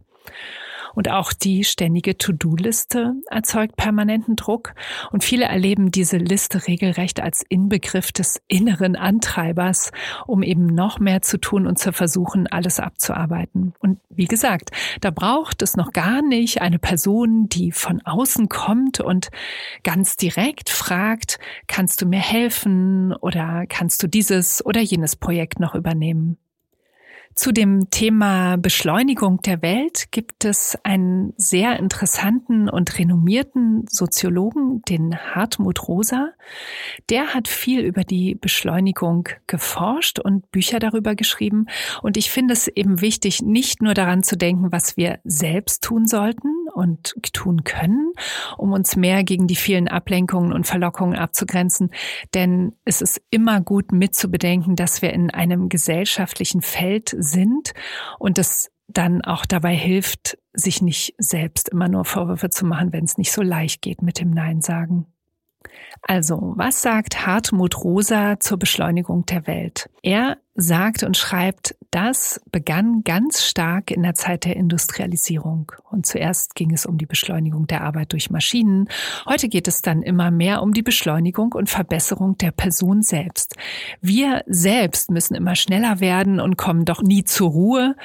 Und 0.94 1.10
auch 1.10 1.34
die 1.34 1.64
ständige 1.64 2.18
To-Do-Liste 2.18 3.14
erzeugt 3.30 3.76
permanenten 3.76 4.36
Druck. 4.36 4.74
Und 5.12 5.24
viele 5.24 5.46
erleben 5.46 5.92
diese 5.92 6.18
Liste 6.18 6.68
regelrecht 6.68 7.20
als 7.20 7.44
Inbegriff 7.48 8.12
des 8.12 8.42
inneren 8.48 8.96
Antreibers, 8.96 9.92
um 10.28 10.44
eben 10.44 10.66
noch 10.66 11.00
mehr 11.00 11.22
zu 11.22 11.40
tun 11.40 11.68
und 11.68 11.80
zu 11.80 11.94
versuchen, 11.94 12.48
alles 12.48 12.80
abzuarbeiten. 12.80 13.74
Und 13.80 14.00
wie 14.10 14.26
gesagt, 14.26 14.72
da 15.02 15.12
braucht 15.12 15.62
es 15.62 15.76
noch 15.76 15.92
gar 15.92 16.22
nicht 16.22 16.62
eine 16.62 16.80
Person, 16.80 17.48
die 17.50 17.72
von 17.72 18.02
außen 18.02 18.50
kommt 18.50 19.00
und 19.00 19.30
ganz 19.84 20.16
direkt 20.16 20.70
fragt, 20.70 21.40
kannst 21.68 22.02
du 22.02 22.06
mir 22.06 22.20
helfen 22.20 23.14
oder 23.14 23.66
kannst 23.68 24.04
du 24.04 24.08
dieses 24.08 24.66
oder 24.66 24.82
jenes 24.82 25.16
Projekt 25.16 25.60
noch 25.60 25.76
übernehmen? 25.76 26.38
Zu 27.36 27.54
dem 27.54 27.90
Thema 27.90 28.58
Beschleunigung 28.58 29.42
der 29.42 29.62
Welt 29.62 30.12
gibt 30.12 30.44
es 30.44 30.78
einen 30.84 31.34
sehr 31.38 31.80
interessanten 31.80 32.70
und 32.70 33.00
renommierten 33.00 33.86
Soziologen, 33.90 34.82
den 34.90 35.18
Hartmut 35.18 35.88
Rosa. 35.88 36.32
Der 37.10 37.34
hat 37.34 37.48
viel 37.48 37.82
über 37.82 38.04
die 38.04 38.36
Beschleunigung 38.36 39.30
geforscht 39.48 40.20
und 40.20 40.52
Bücher 40.52 40.80
darüber 40.80 41.16
geschrieben. 41.16 41.68
Und 42.02 42.18
ich 42.18 42.30
finde 42.30 42.54
es 42.54 42.68
eben 42.68 43.00
wichtig, 43.00 43.42
nicht 43.42 43.82
nur 43.82 43.94
daran 43.94 44.24
zu 44.24 44.38
denken, 44.38 44.72
was 44.72 44.98
wir 44.98 45.20
selbst 45.24 45.84
tun 45.84 46.08
sollten, 46.08 46.62
und 46.74 47.16
tun 47.34 47.64
können, 47.64 48.14
um 48.58 48.72
uns 48.72 48.96
mehr 48.96 49.24
gegen 49.24 49.48
die 49.48 49.56
vielen 49.56 49.88
Ablenkungen 49.88 50.54
und 50.54 50.68
Verlockungen 50.68 51.18
abzugrenzen. 51.18 51.92
Denn 52.34 52.74
es 52.86 53.02
ist 53.02 53.22
immer 53.30 53.62
gut 53.62 53.92
mitzubedenken, 53.92 54.76
dass 54.76 55.02
wir 55.02 55.14
in 55.14 55.30
einem 55.32 55.70
gesellschaftlichen 55.70 56.62
Feld 56.62 57.16
sind 57.22 57.74
und 58.20 58.38
es 58.38 58.72
dann 58.88 59.22
auch 59.22 59.46
dabei 59.46 59.76
hilft, 59.76 60.38
sich 60.54 60.82
nicht 60.82 61.16
selbst 61.18 61.70
immer 61.70 61.88
nur 61.88 62.06
Vorwürfe 62.06 62.50
zu 62.50 62.66
machen, 62.66 62.92
wenn 62.92 63.06
es 63.06 63.18
nicht 63.18 63.32
so 63.32 63.42
leicht 63.42 63.82
geht 63.82 64.02
mit 64.02 64.20
dem 64.20 64.32
Nein 64.32 64.62
sagen. 64.62 65.08
Also, 66.04 66.54
was 66.56 66.82
sagt 66.82 67.26
Hartmut 67.26 67.84
Rosa 67.84 68.40
zur 68.40 68.58
Beschleunigung 68.58 69.26
der 69.28 69.46
Welt? 69.46 69.90
Er 70.02 70.38
sagt 70.56 71.04
und 71.04 71.16
schreibt, 71.16 71.76
das 71.92 72.42
begann 72.52 73.04
ganz 73.04 73.46
stark 73.46 73.92
in 73.92 74.02
der 74.04 74.16
Zeit 74.16 74.46
der 74.46 74.56
Industrialisierung. 74.56 75.72
Und 75.90 76.06
zuerst 76.06 76.56
ging 76.56 76.74
es 76.74 76.86
um 76.86 76.98
die 76.98 77.06
Beschleunigung 77.06 77.68
der 77.68 77.84
Arbeit 77.84 78.14
durch 78.14 78.30
Maschinen. 78.30 78.90
Heute 79.26 79.48
geht 79.48 79.68
es 79.68 79.82
dann 79.82 80.02
immer 80.02 80.32
mehr 80.32 80.64
um 80.64 80.74
die 80.74 80.82
Beschleunigung 80.82 81.54
und 81.54 81.70
Verbesserung 81.70 82.38
der 82.38 82.52
Person 82.52 83.04
selbst. 83.04 83.56
Wir 84.02 84.44
selbst 84.48 85.12
müssen 85.12 85.36
immer 85.36 85.56
schneller 85.56 86.00
werden 86.00 86.40
und 86.40 86.58
kommen 86.58 86.86
doch 86.86 87.02
nie 87.02 87.24
zur 87.24 87.52
Ruhe, 87.52 87.96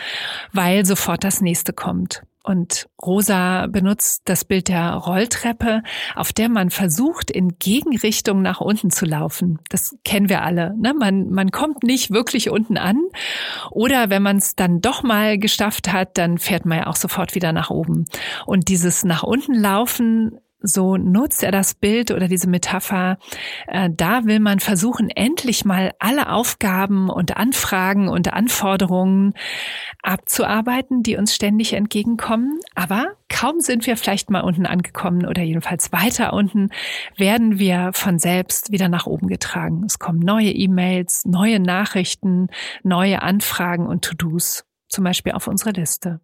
weil 0.52 0.84
sofort 0.84 1.24
das 1.24 1.40
nächste 1.40 1.72
kommt. 1.72 2.22
Und 2.46 2.88
Rosa 3.02 3.66
benutzt 3.66 4.22
das 4.26 4.44
Bild 4.44 4.68
der 4.68 4.92
Rolltreppe, 4.92 5.82
auf 6.14 6.32
der 6.32 6.48
man 6.48 6.70
versucht, 6.70 7.28
in 7.28 7.58
Gegenrichtung 7.58 8.40
nach 8.40 8.60
unten 8.60 8.90
zu 8.90 9.04
laufen. 9.04 9.58
Das 9.68 9.96
kennen 10.04 10.28
wir 10.28 10.42
alle. 10.42 10.72
Ne? 10.78 10.94
Man, 10.94 11.28
man 11.30 11.50
kommt 11.50 11.82
nicht 11.82 12.12
wirklich 12.12 12.48
unten 12.48 12.78
an. 12.78 13.02
Oder 13.72 14.10
wenn 14.10 14.22
man 14.22 14.36
es 14.36 14.54
dann 14.54 14.80
doch 14.80 15.02
mal 15.02 15.38
geschafft 15.38 15.92
hat, 15.92 16.16
dann 16.18 16.38
fährt 16.38 16.66
man 16.66 16.78
ja 16.78 16.86
auch 16.86 16.94
sofort 16.94 17.34
wieder 17.34 17.52
nach 17.52 17.70
oben. 17.70 18.04
Und 18.46 18.68
dieses 18.68 19.04
nach 19.04 19.24
unten 19.24 19.54
laufen 19.54 20.38
so 20.60 20.96
nutzt 20.96 21.42
er 21.42 21.52
das 21.52 21.74
Bild 21.74 22.10
oder 22.10 22.28
diese 22.28 22.48
Metapher. 22.48 23.18
Äh, 23.66 23.90
da 23.92 24.24
will 24.24 24.40
man 24.40 24.60
versuchen, 24.60 25.10
endlich 25.10 25.64
mal 25.64 25.92
alle 25.98 26.30
Aufgaben 26.30 27.10
und 27.10 27.36
Anfragen 27.36 28.08
und 28.08 28.32
Anforderungen 28.32 29.34
abzuarbeiten, 30.02 31.02
die 31.02 31.16
uns 31.16 31.34
ständig 31.34 31.74
entgegenkommen. 31.74 32.58
Aber 32.74 33.14
kaum 33.28 33.60
sind 33.60 33.86
wir 33.86 33.96
vielleicht 33.96 34.30
mal 34.30 34.40
unten 34.40 34.66
angekommen 34.66 35.26
oder 35.26 35.42
jedenfalls 35.42 35.92
weiter 35.92 36.32
unten, 36.32 36.70
werden 37.16 37.58
wir 37.58 37.90
von 37.92 38.18
selbst 38.18 38.72
wieder 38.72 38.88
nach 38.88 39.06
oben 39.06 39.28
getragen. 39.28 39.84
Es 39.86 39.98
kommen 39.98 40.20
neue 40.20 40.50
E-Mails, 40.50 41.24
neue 41.26 41.60
Nachrichten, 41.60 42.48
neue 42.82 43.22
Anfragen 43.22 43.86
und 43.86 44.04
To-Dos, 44.04 44.64
zum 44.88 45.04
Beispiel 45.04 45.32
auf 45.32 45.46
unsere 45.46 45.70
Liste. 45.70 46.20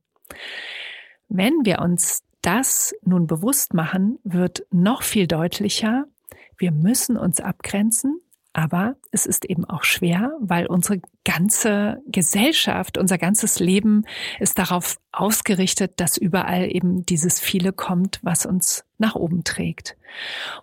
Wenn 1.28 1.64
wir 1.64 1.80
uns 1.80 2.22
das 2.42 2.94
nun 3.02 3.26
bewusst 3.26 3.74
machen, 3.74 4.18
wird 4.24 4.66
noch 4.70 5.02
viel 5.02 5.26
deutlicher. 5.26 6.04
Wir 6.58 6.72
müssen 6.72 7.16
uns 7.16 7.40
abgrenzen, 7.40 8.20
aber 8.52 8.96
es 9.10 9.24
ist 9.24 9.46
eben 9.46 9.64
auch 9.64 9.84
schwer, 9.84 10.32
weil 10.40 10.66
unsere 10.66 11.00
ganze 11.24 12.02
Gesellschaft, 12.06 12.98
unser 12.98 13.16
ganzes 13.16 13.60
Leben 13.60 14.04
ist 14.40 14.58
darauf 14.58 14.98
ausgerichtet, 15.10 15.94
dass 15.96 16.18
überall 16.18 16.70
eben 16.70 17.06
dieses 17.06 17.40
viele 17.40 17.72
kommt, 17.72 18.20
was 18.22 18.44
uns 18.44 18.84
nach 18.98 19.14
oben 19.14 19.44
trägt. 19.44 19.96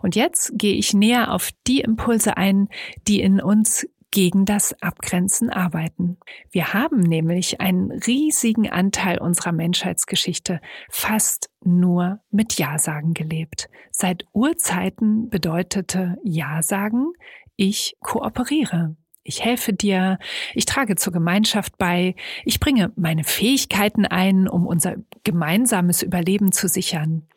Und 0.02 0.14
jetzt 0.14 0.52
gehe 0.54 0.74
ich 0.74 0.94
näher 0.94 1.32
auf 1.32 1.50
die 1.66 1.80
Impulse 1.80 2.36
ein, 2.36 2.68
die 3.08 3.20
in 3.20 3.40
uns 3.40 3.86
gegen 4.10 4.44
das 4.44 4.74
Abgrenzen 4.82 5.50
arbeiten. 5.50 6.18
Wir 6.50 6.72
haben 6.74 7.00
nämlich 7.00 7.60
einen 7.60 7.90
riesigen 7.92 8.68
Anteil 8.68 9.18
unserer 9.18 9.52
Menschheitsgeschichte 9.52 10.60
fast 10.88 11.50
nur 11.62 12.20
mit 12.30 12.58
Ja-Sagen 12.58 13.14
gelebt. 13.14 13.68
Seit 13.92 14.24
Urzeiten 14.32 15.30
bedeutete 15.30 16.16
Ja-Sagen, 16.24 17.12
ich 17.56 17.96
kooperiere. 18.00 18.96
Ich 19.22 19.44
helfe 19.44 19.72
dir, 19.72 20.18
ich 20.54 20.64
trage 20.64 20.96
zur 20.96 21.12
Gemeinschaft 21.12 21.76
bei, 21.76 22.14
ich 22.44 22.58
bringe 22.58 22.90
meine 22.96 23.22
Fähigkeiten 23.22 24.06
ein, 24.06 24.48
um 24.48 24.66
unser 24.66 24.96
gemeinsames 25.24 26.02
Überleben 26.02 26.52
zu 26.52 26.68
sichern. 26.68 27.28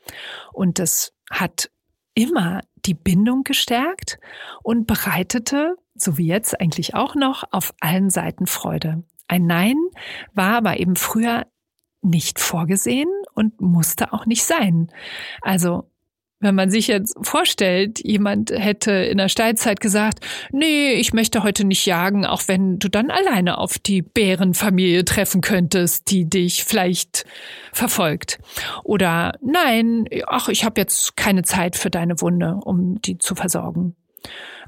Und 0.54 0.80
das 0.80 1.14
hat 1.30 1.70
immer 2.16 2.62
die 2.86 2.94
Bindung 2.94 3.44
gestärkt 3.44 4.18
und 4.64 4.88
bereitete 4.88 5.76
so 6.04 6.18
wie 6.18 6.28
jetzt 6.28 6.60
eigentlich 6.60 6.96
auch 6.96 7.16
noch, 7.16 7.44
auf 7.52 7.74
allen 7.80 8.10
Seiten 8.10 8.48
Freude. 8.48 9.04
Ein 9.28 9.46
Nein 9.48 9.78
war 10.34 10.58
aber 10.58 10.80
eben 10.80 10.96
früher 10.96 11.46
nicht 12.02 12.40
vorgesehen 12.40 13.10
und 13.34 13.62
musste 13.62 14.14
auch 14.14 14.26
nicht 14.26 14.44
sein. 14.44 14.92
Also 15.42 15.90
wenn 16.44 16.56
man 16.56 16.70
sich 16.70 16.88
jetzt 16.88 17.16
vorstellt, 17.22 18.04
jemand 18.04 18.52
hätte 18.52 18.92
in 18.92 19.18
der 19.18 19.30
Steinzeit 19.30 19.80
gesagt, 19.80 20.20
nee, 20.52 20.92
ich 20.92 21.14
möchte 21.14 21.42
heute 21.42 21.64
nicht 21.64 21.86
jagen, 21.86 22.26
auch 22.26 22.44
wenn 22.48 22.80
du 22.80 22.90
dann 22.90 23.10
alleine 23.10 23.58
auf 23.58 23.80
die 23.80 24.02
Bärenfamilie 24.02 25.06
treffen 25.06 25.40
könntest, 25.40 26.12
die 26.12 26.30
dich 26.30 26.66
vielleicht 26.66 27.26
verfolgt. 27.72 28.40
Oder 28.84 29.40
nein, 29.42 30.06
ach, 30.28 30.50
ich 30.50 30.66
habe 30.66 30.82
jetzt 30.82 31.16
keine 31.16 31.44
Zeit 31.44 31.78
für 31.78 31.90
deine 31.90 32.20
Wunde, 32.20 32.60
um 32.62 33.02
die 33.02 33.18
zu 33.18 33.36
versorgen. 33.36 33.96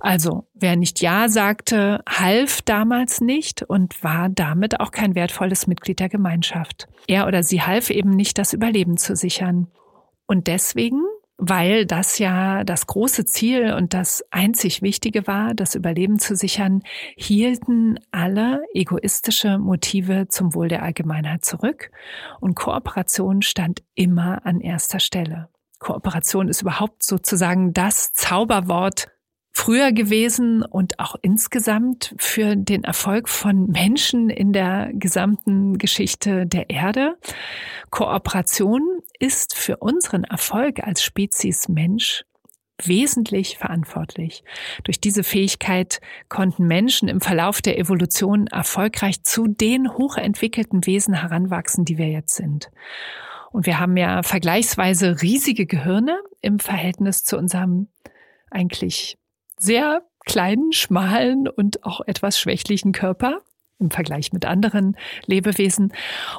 Also, 0.06 0.46
wer 0.54 0.76
nicht 0.76 1.02
Ja 1.02 1.30
sagte, 1.30 2.04
half 2.08 2.62
damals 2.62 3.22
nicht 3.22 3.64
und 3.64 4.04
war 4.04 4.30
damit 4.30 4.80
auch 4.80 4.92
kein 4.92 5.16
wertvolles 5.16 5.66
Mitglied 5.66 6.00
der 6.00 6.10
Gemeinschaft. 6.10 6.88
Er 7.08 7.26
oder 7.26 7.42
sie 7.42 7.64
half 7.64 7.90
eben 7.90 8.12
nicht, 8.12 8.38
das 8.38 8.54
Überleben 8.54 8.98
zu 8.98 9.16
sichern. 9.16 9.66
Und 10.28 10.46
deswegen, 10.46 11.02
weil 11.40 11.88
das 11.88 12.20
ja 12.20 12.64
das 12.64 12.86
große 12.86 13.26
Ziel 13.26 13.74
und 13.74 13.96
das 13.96 14.24
einzig 14.30 14.84
Wichtige 14.84 15.26
war, 15.26 15.56
das 15.56 15.74
Überleben 15.74 16.20
zu 16.20 16.36
sichern, 16.36 16.84
hielten 17.18 17.98
alle 18.12 18.62
egoistische 18.76 19.58
Motive 19.58 20.28
zum 20.30 20.54
Wohl 20.54 20.68
der 20.68 20.84
Allgemeinheit 20.84 21.44
zurück 21.44 21.90
und 22.40 22.54
Kooperation 22.56 23.42
stand 23.42 23.82
immer 23.96 24.46
an 24.46 24.62
erster 24.62 25.00
Stelle. 25.00 25.50
Kooperation 25.80 26.48
ist 26.48 26.62
überhaupt 26.62 27.04
sozusagen 27.04 27.74
das 27.74 28.14
Zauberwort 28.14 29.08
früher 29.56 29.94
gewesen 29.94 30.64
und 30.64 31.00
auch 31.00 31.16
insgesamt 31.22 32.14
für 32.20 32.58
den 32.58 32.84
Erfolg 32.84 33.30
von 33.30 33.68
Menschen 33.68 34.30
in 34.30 34.52
der 34.52 34.92
gesamten 34.94 35.78
Geschichte 35.78 36.46
der 36.46 36.70
Erde. 36.70 37.18
Kooperation 37.90 38.82
ist 39.18 39.56
für 39.56 39.78
unseren 39.78 40.26
Erfolg 40.26 40.82
als 40.84 41.02
Spezies 41.02 41.70
Mensch 41.70 42.26
wesentlich 42.84 43.58
verantwortlich. 43.58 44.44
Durch 44.84 45.00
diese 45.00 45.24
Fähigkeit 45.24 46.02
konnten 46.28 46.68
Menschen 46.68 47.08
im 47.08 47.22
Verlauf 47.22 47.62
der 47.62 47.80
Evolution 47.80 48.48
erfolgreich 48.48 49.24
zu 49.24 49.48
den 49.48 49.94
hochentwickelten 49.94 50.86
Wesen 50.86 51.14
heranwachsen, 51.14 51.86
die 51.86 51.98
wir 51.98 52.10
jetzt 52.10 52.36
sind. 52.36 52.72
Und 53.54 53.66
wir 53.66 53.80
haben 53.80 53.96
ja 53.96 54.22
vergleichsweise 54.22 55.22
riesige 55.22 55.66
Gehirne 55.66 56.20
im 56.42 56.60
Verhältnis 56.60 57.24
zu 57.24 57.38
unserem 57.38 57.88
eigentlich 58.52 59.18
sehr 59.58 60.02
kleinen, 60.26 60.72
schmalen 60.72 61.48
und 61.48 61.84
auch 61.84 62.02
etwas 62.06 62.40
schwächlichen 62.40 62.92
Körper 62.92 63.42
im 63.80 63.92
Vergleich 63.92 64.32
mit 64.32 64.46
anderen 64.46 64.96
Lebewesen. 65.26 65.94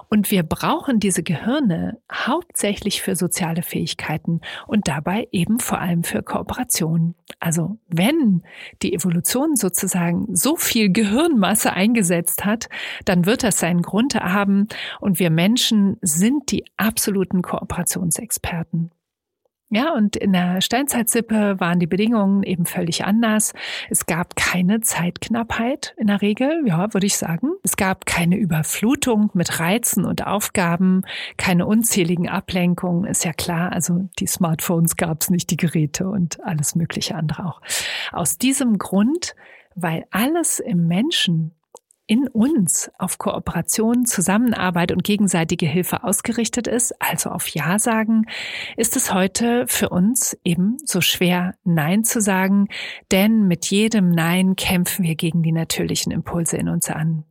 Und 0.09 0.31
wir 0.31 0.43
brauchen 0.43 1.01
diese 1.01 1.23
Gehirne 1.23 2.01
hauptsächlich 2.11 3.03
für 3.03 3.15
soziale 3.15 3.63
Fähigkeiten 3.63 4.41
und 4.67 4.89
dabei 4.89 5.29
eben 5.33 5.59
vor 5.59 5.79
allem 5.79 6.03
für 6.03 6.23
Kooperation. 6.23 7.15
Also 7.39 7.79
wenn 7.89 8.43
die 8.83 8.95
Evolution 8.95 9.57
sozusagen 9.57 10.35
so 10.35 10.57
viel 10.57 10.91
Gehirnmasse 10.91 11.73
eingesetzt 11.73 12.45
hat, 12.45 12.69
dann 13.05 13.27
wird 13.27 13.43
das 13.43 13.59
seinen 13.59 13.83
Grund 13.83 14.15
haben 14.15 14.69
und 15.01 15.19
wir 15.19 15.31
Menschen 15.31 15.99
sind 16.01 16.51
die 16.51 16.65
absoluten 16.79 17.43
Kooperationsexperten. 17.43 18.91
Ja, 19.69 19.93
und 19.95 20.15
in 20.15 20.33
der 20.33 20.61
Steinzeitsippe 20.61 21.59
waren 21.59 21.81
die 21.81 21.89
Bedingungen 21.89 22.45
eben 22.45 22.67
völlig 22.67 23.05
anders. 23.05 23.53
Es 23.91 24.07
gab 24.07 24.37
keine 24.37 24.81
Zeitknappheit 24.81 25.93
in 25.97 26.07
der 26.07 26.23
Regel, 26.23 26.63
ja, 26.67 26.95
würde 26.95 27.07
ich 27.07 27.17
sagen. 27.17 27.51
Es 27.65 27.77
gab 27.77 28.07
keine 28.07 28.37
Überflutung 28.37 29.31
mit 29.35 29.59
Reizen 29.59 30.05
und 30.05 30.25
Aufgaben, 30.25 31.03
keine 31.37 31.67
unzähligen 31.67 32.29
Ablenkungen, 32.29 33.07
ist 33.07 33.25
ja 33.25 33.33
klar. 33.33 33.73
Also 33.73 34.09
die 34.21 34.29
Smartphones 34.29 34.97
gab 34.97 35.23
es 35.23 35.31
nicht, 35.31 35.51
die 35.51 35.57
Geräte 35.57 36.09
und 36.09 36.41
alles 36.45 36.77
mögliche 36.77 37.17
andere 37.17 37.47
auch. 37.47 37.61
Aus 38.13 38.39
diesem 38.39 38.79
Grund, 38.79 39.35
weil 39.75 40.05
alles 40.13 40.61
im 40.61 40.87
Menschen 40.87 41.57
in 42.07 42.29
uns 42.29 42.91
auf 42.99 43.19
Kooperation, 43.19 44.07
Zusammenarbeit 44.07 44.93
und 44.93 45.03
gegenseitige 45.03 45.67
Hilfe 45.67 46.05
ausgerichtet 46.05 46.69
ist, 46.69 46.95
also 47.01 47.31
auf 47.31 47.49
Ja 47.49 47.79
sagen, 47.79 48.27
ist 48.77 48.97
es 48.97 49.13
heute 49.13 49.67
für 49.69 49.89
uns 49.89 50.39
eben 50.45 50.77
so 50.85 51.01
schwer, 51.01 51.55
Nein 51.65 52.05
zu 52.05 52.21
sagen, 52.21 52.69
denn 53.11 53.49
mit 53.49 53.67
jedem 53.67 54.11
Nein 54.11 54.57
kämpfen 54.57 55.05
wir 55.05 55.17
gegen 55.17 55.43
die 55.43 55.53
natürlichen 55.53 56.13
Impulse 56.13 56.57
in 56.57 56.69
uns 56.69 56.89
an. 56.89 57.25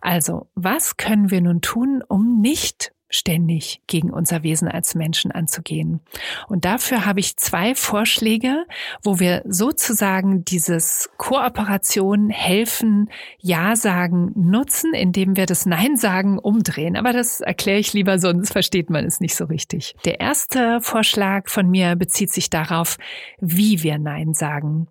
Also, 0.00 0.48
was 0.54 0.96
können 0.96 1.30
wir 1.30 1.40
nun 1.40 1.60
tun, 1.60 2.02
um 2.06 2.40
nicht 2.40 2.92
ständig 3.16 3.80
gegen 3.86 4.10
unser 4.10 4.42
Wesen 4.42 4.68
als 4.68 4.94
Menschen 4.94 5.32
anzugehen. 5.32 6.00
Und 6.48 6.64
dafür 6.64 7.04
habe 7.06 7.20
ich 7.20 7.36
zwei 7.36 7.74
Vorschläge, 7.74 8.64
wo 9.02 9.18
wir 9.18 9.42
sozusagen 9.46 10.44
dieses 10.44 11.10
Kooperation, 11.16 12.30
helfen, 12.30 13.10
Ja 13.38 13.76
sagen 13.76 14.32
nutzen, 14.34 14.94
indem 14.94 15.36
wir 15.36 15.46
das 15.46 15.66
Nein 15.66 15.96
sagen 15.96 16.38
umdrehen. 16.38 16.96
Aber 16.96 17.12
das 17.12 17.40
erkläre 17.40 17.78
ich 17.78 17.92
lieber, 17.92 18.18
sonst 18.18 18.52
versteht 18.52 18.90
man 18.90 19.04
es 19.04 19.20
nicht 19.20 19.34
so 19.34 19.44
richtig. 19.44 19.96
Der 20.04 20.20
erste 20.20 20.80
Vorschlag 20.80 21.48
von 21.48 21.70
mir 21.70 21.96
bezieht 21.96 22.30
sich 22.30 22.50
darauf, 22.50 22.98
wie 23.40 23.82
wir 23.82 23.98
Nein 23.98 24.34
sagen. 24.34 24.88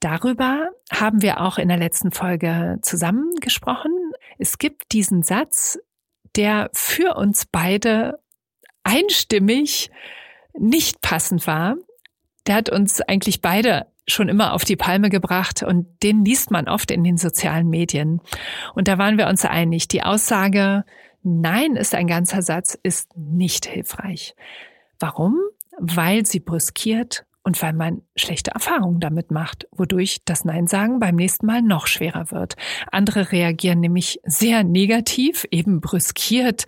Darüber 0.00 0.68
haben 0.92 1.22
wir 1.22 1.40
auch 1.40 1.58
in 1.58 1.68
der 1.68 1.76
letzten 1.76 2.12
Folge 2.12 2.78
zusammen 2.82 3.30
gesprochen. 3.40 3.92
Es 4.38 4.58
gibt 4.58 4.92
diesen 4.92 5.22
Satz, 5.24 5.78
der 6.38 6.70
für 6.72 7.16
uns 7.16 7.44
beide 7.44 8.20
einstimmig 8.84 9.90
nicht 10.58 11.02
passend 11.02 11.46
war. 11.46 11.76
Der 12.46 12.54
hat 12.54 12.70
uns 12.70 13.02
eigentlich 13.02 13.42
beide 13.42 13.86
schon 14.06 14.30
immer 14.30 14.54
auf 14.54 14.64
die 14.64 14.76
Palme 14.76 15.10
gebracht 15.10 15.62
und 15.62 16.02
den 16.02 16.24
liest 16.24 16.50
man 16.50 16.68
oft 16.68 16.90
in 16.90 17.04
den 17.04 17.18
sozialen 17.18 17.68
Medien. 17.68 18.22
Und 18.74 18.88
da 18.88 18.96
waren 18.96 19.18
wir 19.18 19.26
uns 19.26 19.44
einig. 19.44 19.88
Die 19.88 20.02
Aussage, 20.02 20.84
Nein 21.22 21.76
ist 21.76 21.94
ein 21.94 22.06
ganzer 22.06 22.40
Satz, 22.40 22.78
ist 22.82 23.14
nicht 23.16 23.66
hilfreich. 23.66 24.34
Warum? 24.98 25.38
Weil 25.78 26.24
sie 26.24 26.40
brüskiert 26.40 27.26
und 27.48 27.62
weil 27.62 27.72
man 27.72 28.02
schlechte 28.14 28.50
Erfahrungen 28.50 29.00
damit 29.00 29.30
macht, 29.30 29.66
wodurch 29.72 30.20
das 30.26 30.44
Nein 30.44 30.66
sagen 30.66 30.98
beim 30.98 31.16
nächsten 31.16 31.46
Mal 31.46 31.62
noch 31.62 31.86
schwerer 31.86 32.30
wird. 32.30 32.56
Andere 32.92 33.32
reagieren 33.32 33.80
nämlich 33.80 34.20
sehr 34.22 34.64
negativ, 34.64 35.46
eben 35.50 35.80
brüskiert, 35.80 36.66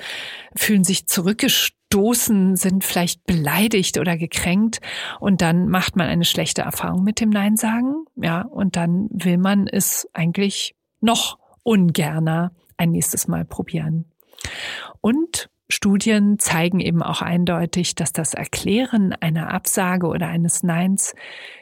fühlen 0.57 0.83
sich 0.83 1.07
zurückgestoßen, 1.07 2.57
sind 2.57 2.83
vielleicht 2.83 3.27
beleidigt 3.27 3.99
oder 3.99 4.17
gekränkt 4.17 4.81
und 5.21 5.43
dann 5.43 5.69
macht 5.69 5.97
man 5.97 6.07
eine 6.07 6.25
schlechte 6.25 6.63
Erfahrung 6.63 7.05
mit 7.05 7.21
dem 7.21 7.29
Nein 7.29 7.59
sagen, 7.59 8.07
ja, 8.17 8.41
und 8.41 8.77
dann 8.77 9.11
will 9.13 9.37
man 9.37 9.67
es 9.67 10.09
eigentlich 10.15 10.75
noch 11.03 11.39
ungerner 11.63 12.53
ein 12.79 12.93
nächstes 12.93 13.29
Mal 13.29 13.45
probieren. 13.45 14.07
Und 15.03 15.51
Studien 15.71 16.39
zeigen 16.39 16.81
eben 16.81 17.03
auch 17.03 17.23
eindeutig, 17.23 17.95
dass 17.95 18.13
das 18.13 18.35
Erklären 18.35 19.13
einer 19.13 19.53
Absage 19.53 20.07
oder 20.07 20.29
eines 20.29 20.63
Neins 20.63 21.15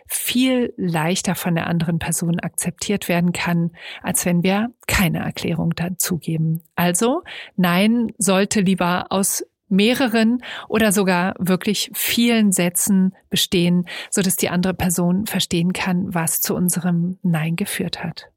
viel 0.07 0.73
leichter 0.77 1.35
von 1.35 1.55
der 1.55 1.67
anderen 1.67 1.99
Person 1.99 2.41
akzeptiert 2.41 3.09
werden 3.09 3.33
kann, 3.33 3.73
als 4.03 4.25
wenn 4.25 4.43
wir 4.43 4.71
keine 4.87 5.19
Erklärung 5.19 5.75
dazugeben. 5.75 6.63
Also 6.75 7.23
Nein 7.57 8.13
sollte 8.19 8.61
lieber 8.61 9.07
aus 9.11 9.45
mehreren 9.69 10.43
oder 10.69 10.93
sogar 10.93 11.35
wirklich 11.39 11.91
vielen 11.95 12.53
Sätzen 12.53 13.15
bestehen, 13.29 13.87
so 14.11 14.23
dass 14.23 14.37
die 14.37 14.49
andere 14.49 14.75
Person 14.75 15.27
verstehen 15.27 15.73
kann, 15.73 16.15
was 16.15 16.41
zu 16.41 16.55
unserem 16.55 17.19
Nein 17.23 17.57
geführt 17.57 18.03
hat. 18.03 18.31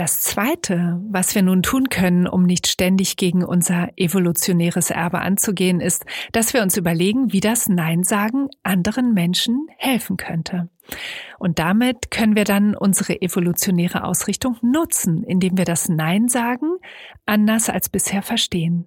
Das 0.00 0.18
Zweite, 0.18 0.98
was 1.10 1.34
wir 1.34 1.42
nun 1.42 1.62
tun 1.62 1.90
können, 1.90 2.26
um 2.26 2.44
nicht 2.44 2.68
ständig 2.68 3.18
gegen 3.18 3.44
unser 3.44 3.90
evolutionäres 3.98 4.88
Erbe 4.88 5.18
anzugehen, 5.18 5.82
ist, 5.82 6.06
dass 6.32 6.54
wir 6.54 6.62
uns 6.62 6.78
überlegen, 6.78 7.34
wie 7.34 7.40
das 7.40 7.68
Nein 7.68 8.02
sagen 8.02 8.48
anderen 8.62 9.12
Menschen 9.12 9.66
helfen 9.76 10.16
könnte. 10.16 10.70
Und 11.38 11.58
damit 11.58 12.10
können 12.10 12.34
wir 12.34 12.44
dann 12.44 12.74
unsere 12.74 13.20
evolutionäre 13.20 14.04
Ausrichtung 14.04 14.56
nutzen, 14.62 15.22
indem 15.22 15.58
wir 15.58 15.66
das 15.66 15.90
Nein 15.90 16.28
sagen 16.28 16.78
anders 17.26 17.68
als 17.68 17.90
bisher 17.90 18.22
verstehen. 18.22 18.86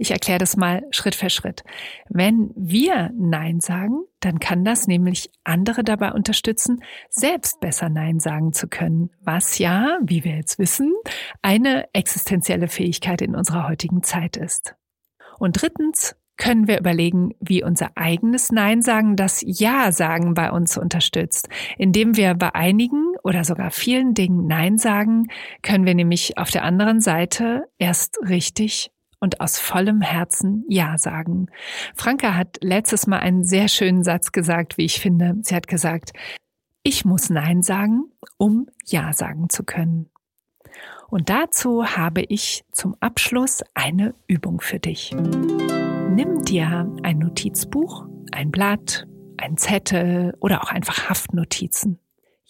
Ich 0.00 0.12
erkläre 0.12 0.38
das 0.38 0.56
mal 0.56 0.82
Schritt 0.92 1.14
für 1.14 1.28
Schritt. 1.28 1.62
Wenn 2.08 2.52
wir 2.56 3.10
Nein 3.18 3.60
sagen, 3.60 4.04
dann 4.20 4.40
kann 4.40 4.64
das 4.64 4.86
nämlich 4.86 5.30
andere 5.44 5.84
dabei 5.84 6.12
unterstützen, 6.12 6.82
selbst 7.10 7.60
besser 7.60 7.90
Nein 7.90 8.18
sagen 8.18 8.54
zu 8.54 8.66
können, 8.66 9.10
was 9.20 9.58
ja, 9.58 9.98
wie 10.02 10.24
wir 10.24 10.36
jetzt 10.36 10.58
wissen, 10.58 10.94
eine 11.42 11.86
existenzielle 11.92 12.68
Fähigkeit 12.68 13.20
in 13.20 13.34
unserer 13.34 13.68
heutigen 13.68 14.02
Zeit 14.02 14.38
ist. 14.38 14.74
Und 15.38 15.60
drittens 15.60 16.16
können 16.38 16.66
wir 16.66 16.80
überlegen, 16.80 17.34
wie 17.38 17.62
unser 17.62 17.90
eigenes 17.96 18.50
Nein 18.50 18.80
sagen 18.80 19.16
das 19.16 19.44
Ja 19.46 19.92
sagen 19.92 20.32
bei 20.32 20.50
uns 20.50 20.78
unterstützt. 20.78 21.50
Indem 21.76 22.16
wir 22.16 22.32
bei 22.32 22.54
einigen 22.54 23.16
oder 23.22 23.44
sogar 23.44 23.70
vielen 23.70 24.14
Dingen 24.14 24.46
Nein 24.46 24.78
sagen, 24.78 25.26
können 25.60 25.84
wir 25.84 25.94
nämlich 25.94 26.38
auf 26.38 26.50
der 26.50 26.64
anderen 26.64 27.02
Seite 27.02 27.68
erst 27.76 28.18
richtig 28.26 28.92
und 29.20 29.40
aus 29.40 29.58
vollem 29.58 30.00
Herzen 30.00 30.64
Ja 30.68 30.98
sagen. 30.98 31.46
Franka 31.94 32.34
hat 32.34 32.58
letztes 32.62 33.06
Mal 33.06 33.18
einen 33.18 33.44
sehr 33.44 33.68
schönen 33.68 34.02
Satz 34.02 34.32
gesagt, 34.32 34.78
wie 34.78 34.86
ich 34.86 34.98
finde. 34.98 35.36
Sie 35.42 35.54
hat 35.54 35.68
gesagt, 35.68 36.12
ich 36.82 37.04
muss 37.04 37.30
Nein 37.30 37.62
sagen, 37.62 38.04
um 38.38 38.66
Ja 38.86 39.12
sagen 39.12 39.50
zu 39.50 39.64
können. 39.64 40.10
Und 41.08 41.28
dazu 41.28 41.84
habe 41.84 42.22
ich 42.22 42.64
zum 42.72 42.96
Abschluss 43.00 43.62
eine 43.74 44.14
Übung 44.26 44.60
für 44.60 44.78
dich. 44.78 45.12
Nimm 45.12 46.44
dir 46.44 46.90
ein 47.02 47.18
Notizbuch, 47.18 48.06
ein 48.32 48.50
Blatt, 48.50 49.06
ein 49.36 49.56
Zettel 49.56 50.36
oder 50.40 50.62
auch 50.62 50.70
einfach 50.70 51.08
Haftnotizen. 51.08 51.98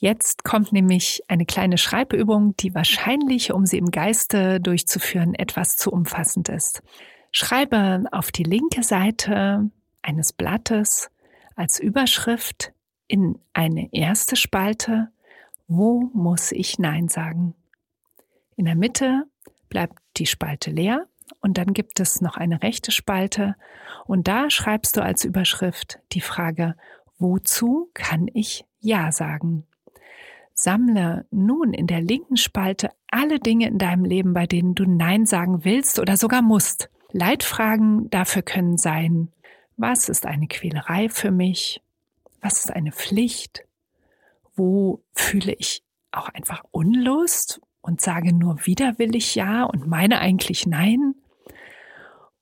Jetzt 0.03 0.45
kommt 0.45 0.73
nämlich 0.73 1.23
eine 1.29 1.45
kleine 1.45 1.77
Schreibübung, 1.77 2.57
die 2.57 2.75
wahrscheinlich, 2.75 3.53
um 3.53 3.67
sie 3.67 3.77
im 3.77 3.91
Geiste 3.91 4.59
durchzuführen, 4.59 5.35
etwas 5.35 5.77
zu 5.77 5.93
umfassend 5.93 6.49
ist. 6.49 6.83
Schreibe 7.33 8.05
auf 8.11 8.33
die 8.33 8.43
linke 8.43 8.83
Seite 8.83 9.71
eines 10.01 10.33
Blattes 10.33 11.11
als 11.55 11.79
Überschrift 11.79 12.73
in 13.09 13.39
eine 13.53 13.93
erste 13.93 14.37
Spalte, 14.37 15.09
wo 15.69 16.09
muss 16.15 16.51
ich 16.51 16.79
Nein 16.79 17.09
sagen? 17.09 17.55
In 18.57 18.65
der 18.65 18.77
Mitte 18.77 19.25
bleibt 19.69 19.99
die 20.17 20.27
Spalte 20.27 20.71
leer 20.71 21.09
und 21.43 21.59
dann 21.59 21.75
gibt 21.75 22.01
es 22.01 22.23
noch 22.23 22.39
eine 22.39 22.63
rechte 22.63 22.91
Spalte 22.91 23.55
und 24.07 24.29
da 24.29 24.49
schreibst 24.49 24.97
du 24.97 25.03
als 25.03 25.25
Überschrift 25.25 26.01
die 26.13 26.23
Frage, 26.23 26.75
wozu 27.19 27.91
kann 27.93 28.29
ich 28.33 28.65
Ja 28.81 29.13
sagen? 29.13 29.67
Sammle 30.63 31.27
nun 31.31 31.73
in 31.73 31.87
der 31.87 32.01
linken 32.01 32.37
Spalte 32.37 32.91
alle 33.09 33.39
Dinge 33.39 33.69
in 33.69 33.79
deinem 33.79 34.05
Leben, 34.05 34.35
bei 34.35 34.47
denen 34.47 34.75
du 34.75 34.85
Nein 34.85 35.27
sagen 35.27 35.65
willst 35.65 35.99
oder 35.99 36.17
sogar 36.17 36.43
musst. 36.43 36.91
Leitfragen 37.13 38.11
dafür 38.11 38.43
können 38.43 38.77
sein, 38.77 39.29
was 39.77 40.09
ist 40.09 40.27
eine 40.27 40.47
Quälerei 40.47 41.09
für 41.09 41.31
mich? 41.31 41.83
Was 42.41 42.61
ist 42.61 42.71
eine 42.71 42.93
Pflicht? 42.93 43.65
Wo 44.55 45.03
fühle 45.15 45.55
ich 45.55 45.83
auch 46.13 46.29
einfach 46.29 46.63
Unlust 46.71 47.61
und 47.81 48.01
sage 48.01 48.35
nur 48.35 48.67
widerwillig 48.67 49.35
Ja 49.35 49.65
und 49.65 49.87
meine 49.87 50.21
eigentlich 50.21 50.67
Nein? 50.67 51.15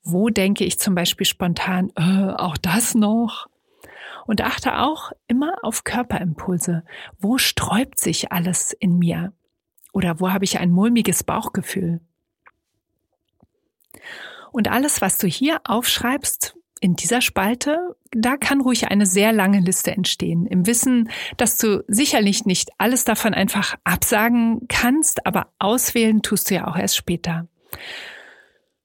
Wo 0.03 0.29
denke 0.31 0.65
ich 0.65 0.79
zum 0.79 0.95
Beispiel 0.95 1.27
spontan, 1.27 1.93
äh, 1.97 2.33
auch 2.33 2.57
das 2.57 2.95
noch? 2.95 3.48
Und 4.29 4.43
achte 4.43 4.79
auch 4.79 5.13
immer 5.27 5.55
auf 5.63 5.85
Körperimpulse. 5.85 6.85
Wo 7.19 7.39
sträubt 7.39 7.99
sich 7.99 8.31
alles 8.31 8.73
in 8.73 8.99
mir? 8.99 9.33
Oder 9.95 10.21
wo 10.21 10.31
habe 10.31 10.45
ich 10.45 10.59
ein 10.59 10.71
mulmiges 10.71 11.25
Bauchgefühl? 11.25 12.03
Und 14.53 14.69
alles, 14.69 15.01
was 15.01 15.17
du 15.17 15.27
hier 15.27 15.63
aufschreibst, 15.65 16.57
in 16.83 16.95
dieser 16.95 17.23
Spalte, 17.23 17.97
da 18.11 18.37
kann 18.37 18.61
ruhig 18.61 18.89
eine 18.89 19.07
sehr 19.07 19.33
lange 19.33 19.61
Liste 19.61 19.93
entstehen. 19.93 20.47
Im 20.47 20.67
Wissen, 20.67 21.09
dass 21.39 21.57
du 21.57 21.83
sicherlich 21.89 22.45
nicht 22.45 22.69
alles 22.77 23.05
davon 23.05 23.33
einfach 23.33 23.77
absagen 23.85 24.69
kannst, 24.69 25.27
aber 25.27 25.55
auswählen 25.59 26.21
tust 26.21 26.51
du 26.51 26.57
ja 26.57 26.67
auch 26.67 26.77
erst 26.77 26.97
später. 26.97 27.49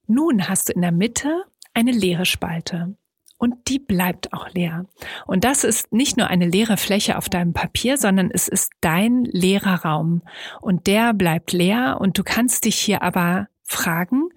Nun 0.08 0.48
hast 0.48 0.70
du 0.70 0.74
in 0.74 0.82
der 0.82 0.94
Mitte 0.94 1.44
eine 1.74 1.92
leere 1.92 2.26
Spalte 2.26 2.96
und 3.44 3.68
die 3.68 3.78
bleibt 3.78 4.32
auch 4.32 4.48
leer. 4.52 4.86
Und 5.28 5.44
das 5.44 5.66
ist 5.66 5.92
nicht 5.92 6.16
nur 6.16 6.28
eine 6.28 6.48
leere 6.48 6.78
Fläche 6.78 7.18
auf 7.18 7.28
deinem 7.28 7.52
Papier, 7.52 7.98
sondern 7.98 8.32
es 8.32 8.48
ist 8.48 8.72
dein 8.80 9.26
leerer 9.26 9.84
Raum 9.84 10.22
und 10.62 10.88
der 10.88 11.14
bleibt 11.14 11.52
leer 11.52 11.98
und 12.00 12.18
du 12.18 12.24
kannst 12.24 12.64
dich 12.64 12.78
hier 12.80 13.02
aber 13.02 13.50
fragen, 13.62 14.30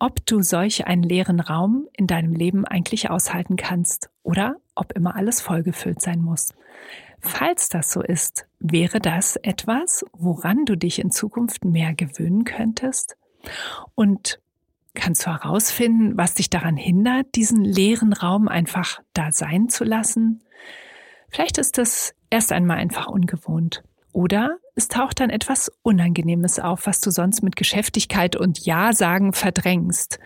ob 0.00 0.26
du 0.26 0.42
solch 0.42 0.88
einen 0.88 1.04
leeren 1.04 1.38
Raum 1.38 1.86
in 1.92 2.08
deinem 2.08 2.32
Leben 2.32 2.64
eigentlich 2.64 3.10
aushalten 3.10 3.54
kannst 3.54 4.10
oder 4.24 4.56
ob 4.74 4.90
immer 4.90 5.14
alles 5.14 5.40
vollgefüllt 5.40 6.02
sein 6.02 6.20
muss. 6.20 6.52
Falls 7.20 7.68
das 7.68 7.92
so 7.92 8.02
ist, 8.02 8.48
wäre 8.58 8.98
das 8.98 9.36
etwas, 9.36 10.04
woran 10.12 10.64
du 10.64 10.76
dich 10.76 10.98
in 10.98 11.12
Zukunft 11.12 11.64
mehr 11.64 11.94
gewöhnen 11.94 12.42
könntest? 12.42 13.16
Und 13.94 14.40
Kannst 14.98 15.24
du 15.24 15.30
herausfinden, 15.30 16.18
was 16.18 16.34
dich 16.34 16.50
daran 16.50 16.76
hindert, 16.76 17.36
diesen 17.36 17.62
leeren 17.62 18.12
Raum 18.12 18.48
einfach 18.48 19.00
da 19.14 19.30
sein 19.30 19.68
zu 19.68 19.84
lassen? 19.84 20.42
Vielleicht 21.30 21.56
ist 21.56 21.78
es 21.78 22.14
erst 22.30 22.50
einmal 22.50 22.78
einfach 22.78 23.06
ungewohnt. 23.06 23.84
Oder 24.12 24.58
es 24.74 24.88
taucht 24.88 25.20
dann 25.20 25.30
etwas 25.30 25.70
Unangenehmes 25.82 26.58
auf, 26.58 26.86
was 26.86 27.00
du 27.00 27.12
sonst 27.12 27.42
mit 27.42 27.54
Geschäftigkeit 27.54 28.34
und 28.34 28.66
Ja-Sagen 28.66 29.32
verdrängst. 29.34 30.18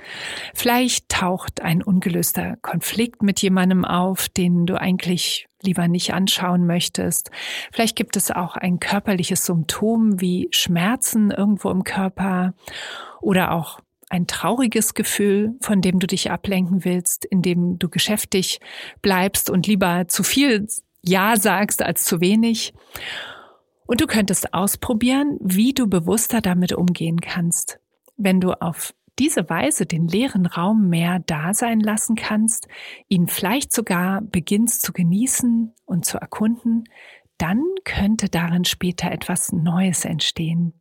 Vielleicht 0.54 1.10
taucht 1.10 1.60
ein 1.60 1.82
ungelöster 1.82 2.56
Konflikt 2.62 3.22
mit 3.22 3.42
jemandem 3.42 3.84
auf, 3.84 4.30
den 4.30 4.64
du 4.64 4.80
eigentlich 4.80 5.48
lieber 5.62 5.86
nicht 5.86 6.14
anschauen 6.14 6.66
möchtest. 6.66 7.30
Vielleicht 7.72 7.94
gibt 7.94 8.16
es 8.16 8.30
auch 8.30 8.56
ein 8.56 8.80
körperliches 8.80 9.44
Symptom 9.44 10.18
wie 10.18 10.48
Schmerzen 10.50 11.30
irgendwo 11.30 11.70
im 11.70 11.84
Körper 11.84 12.54
oder 13.20 13.52
auch 13.52 13.80
ein 14.12 14.26
trauriges 14.26 14.92
Gefühl, 14.92 15.56
von 15.62 15.80
dem 15.80 15.98
du 15.98 16.06
dich 16.06 16.30
ablenken 16.30 16.84
willst, 16.84 17.24
indem 17.24 17.78
du 17.78 17.88
geschäftig 17.88 18.60
bleibst 19.00 19.48
und 19.48 19.66
lieber 19.66 20.06
zu 20.06 20.22
viel 20.22 20.66
Ja 21.00 21.36
sagst 21.36 21.82
als 21.82 22.04
zu 22.04 22.20
wenig. 22.20 22.74
Und 23.86 24.02
du 24.02 24.06
könntest 24.06 24.52
ausprobieren, 24.52 25.38
wie 25.40 25.72
du 25.72 25.86
bewusster 25.86 26.42
damit 26.42 26.74
umgehen 26.74 27.20
kannst. 27.22 27.80
Wenn 28.18 28.38
du 28.38 28.52
auf 28.52 28.94
diese 29.18 29.48
Weise 29.48 29.86
den 29.86 30.08
leeren 30.08 30.44
Raum 30.44 30.90
mehr 30.90 31.20
da 31.20 31.54
sein 31.54 31.80
lassen 31.80 32.14
kannst, 32.14 32.68
ihn 33.08 33.28
vielleicht 33.28 33.72
sogar 33.72 34.20
beginnst 34.20 34.82
zu 34.82 34.92
genießen 34.92 35.72
und 35.86 36.04
zu 36.04 36.18
erkunden, 36.18 36.84
dann 37.38 37.62
könnte 37.84 38.28
darin 38.28 38.66
später 38.66 39.10
etwas 39.10 39.52
Neues 39.52 40.04
entstehen. 40.04 40.74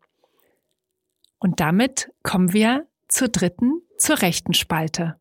Und 1.39 1.61
damit 1.61 2.11
kommen 2.23 2.51
wir 2.51 2.87
zur 3.11 3.27
dritten, 3.27 3.81
zur 3.97 4.21
rechten 4.21 4.53
Spalte. 4.53 5.17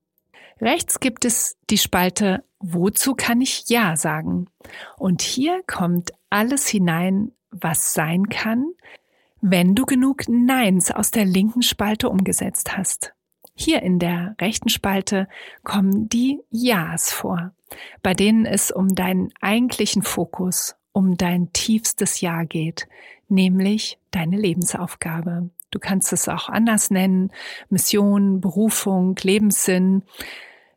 Rechts 0.61 1.01
gibt 1.01 1.25
es 1.25 1.57
die 1.71 1.79
Spalte 1.79 2.45
Wozu 2.61 3.15
kann 3.15 3.41
ich 3.41 3.65
Ja 3.69 3.97
sagen? 3.97 4.47
Und 4.99 5.23
hier 5.23 5.63
kommt 5.67 6.13
alles 6.29 6.69
hinein, 6.69 7.33
was 7.51 7.95
sein 7.95 8.29
kann, 8.29 8.67
wenn 9.41 9.75
du 9.75 9.87
genug 9.87 10.29
Neins 10.29 10.91
aus 10.91 11.11
der 11.11 11.25
linken 11.25 11.63
Spalte 11.63 12.11
umgesetzt 12.11 12.77
hast. 12.77 13.15
Hier 13.55 13.83
in 13.83 13.99
der 13.99 14.37
rechten 14.41 14.69
Spalte 14.69 15.27
kommen 15.65 16.11
die 16.11 16.41
Ja's 16.51 17.11
vor, 17.11 17.53
bei 18.03 18.13
denen 18.13 18.45
es 18.45 18.71
um 18.71 18.95
deinen 18.95 19.33
eigentlichen 19.41 20.03
Fokus, 20.03 20.77
um 20.93 21.17
dein 21.17 21.53
tiefstes 21.55 22.21
Ja 22.21 22.45
geht, 22.45 22.89
nämlich 23.29 23.99
deine 24.11 24.37
Lebensaufgabe. 24.37 25.49
Du 25.71 25.79
kannst 25.79 26.13
es 26.13 26.29
auch 26.29 26.49
anders 26.49 26.91
nennen. 26.91 27.31
Mission, 27.69 28.41
Berufung, 28.41 29.17
Lebenssinn. 29.23 30.03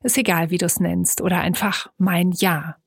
Ist 0.04 0.18
egal, 0.18 0.50
wie 0.50 0.58
du 0.58 0.66
es 0.66 0.80
nennst. 0.80 1.22
Oder 1.22 1.40
einfach 1.42 1.92
mein 1.98 2.32
Ja. 2.32 2.78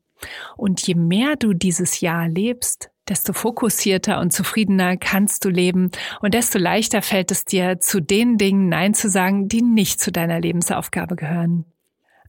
Und 0.57 0.87
je 0.87 0.95
mehr 0.95 1.37
du 1.37 1.53
dieses 1.53 2.01
Ja 2.01 2.27
lebst, 2.27 2.91
desto 3.09 3.33
fokussierter 3.33 4.21
und 4.21 4.33
zufriedener 4.33 4.97
kannst 4.97 5.45
du 5.45 5.49
leben 5.49 5.91
und 6.21 6.35
desto 6.35 6.59
leichter 6.59 7.03
fällt 7.03 7.31
es 7.31 7.45
dir, 7.45 7.79
zu 7.81 8.01
den 8.01 8.39
Dingen 8.39 8.69
Nein 8.69 8.95
zu 8.95 9.09
sagen, 9.09 9.49
die 9.49 9.63
nicht 9.63 10.01
zu 10.01 10.11
deiner 10.11 10.41
Lebensaufgabe 10.41 11.17
gehören. 11.17 11.65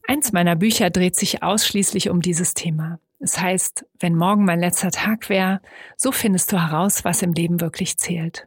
Eins 0.06 0.32
meiner 0.32 0.56
Bücher 0.56 0.90
dreht 0.90 1.16
sich 1.16 1.42
ausschließlich 1.42 2.08
um 2.08 2.20
dieses 2.20 2.54
Thema. 2.54 2.98
Es 3.20 3.38
heißt, 3.40 3.84
wenn 3.98 4.14
morgen 4.14 4.44
mein 4.44 4.60
letzter 4.60 4.90
Tag 4.90 5.28
wäre, 5.28 5.60
so 5.96 6.12
findest 6.12 6.52
du 6.52 6.60
heraus, 6.60 7.04
was 7.04 7.22
im 7.22 7.32
Leben 7.32 7.60
wirklich 7.60 7.98
zählt. 7.98 8.46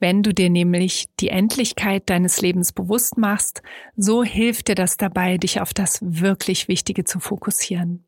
Wenn 0.00 0.22
du 0.22 0.34
dir 0.34 0.50
nämlich 0.50 1.08
die 1.20 1.28
Endlichkeit 1.28 2.10
deines 2.10 2.40
Lebens 2.40 2.72
bewusst 2.72 3.16
machst, 3.16 3.62
so 3.96 4.24
hilft 4.24 4.68
dir 4.68 4.74
das 4.74 4.96
dabei, 4.96 5.38
dich 5.38 5.60
auf 5.60 5.72
das 5.72 6.00
wirklich 6.02 6.68
Wichtige 6.68 7.04
zu 7.04 7.20
fokussieren. 7.20 8.04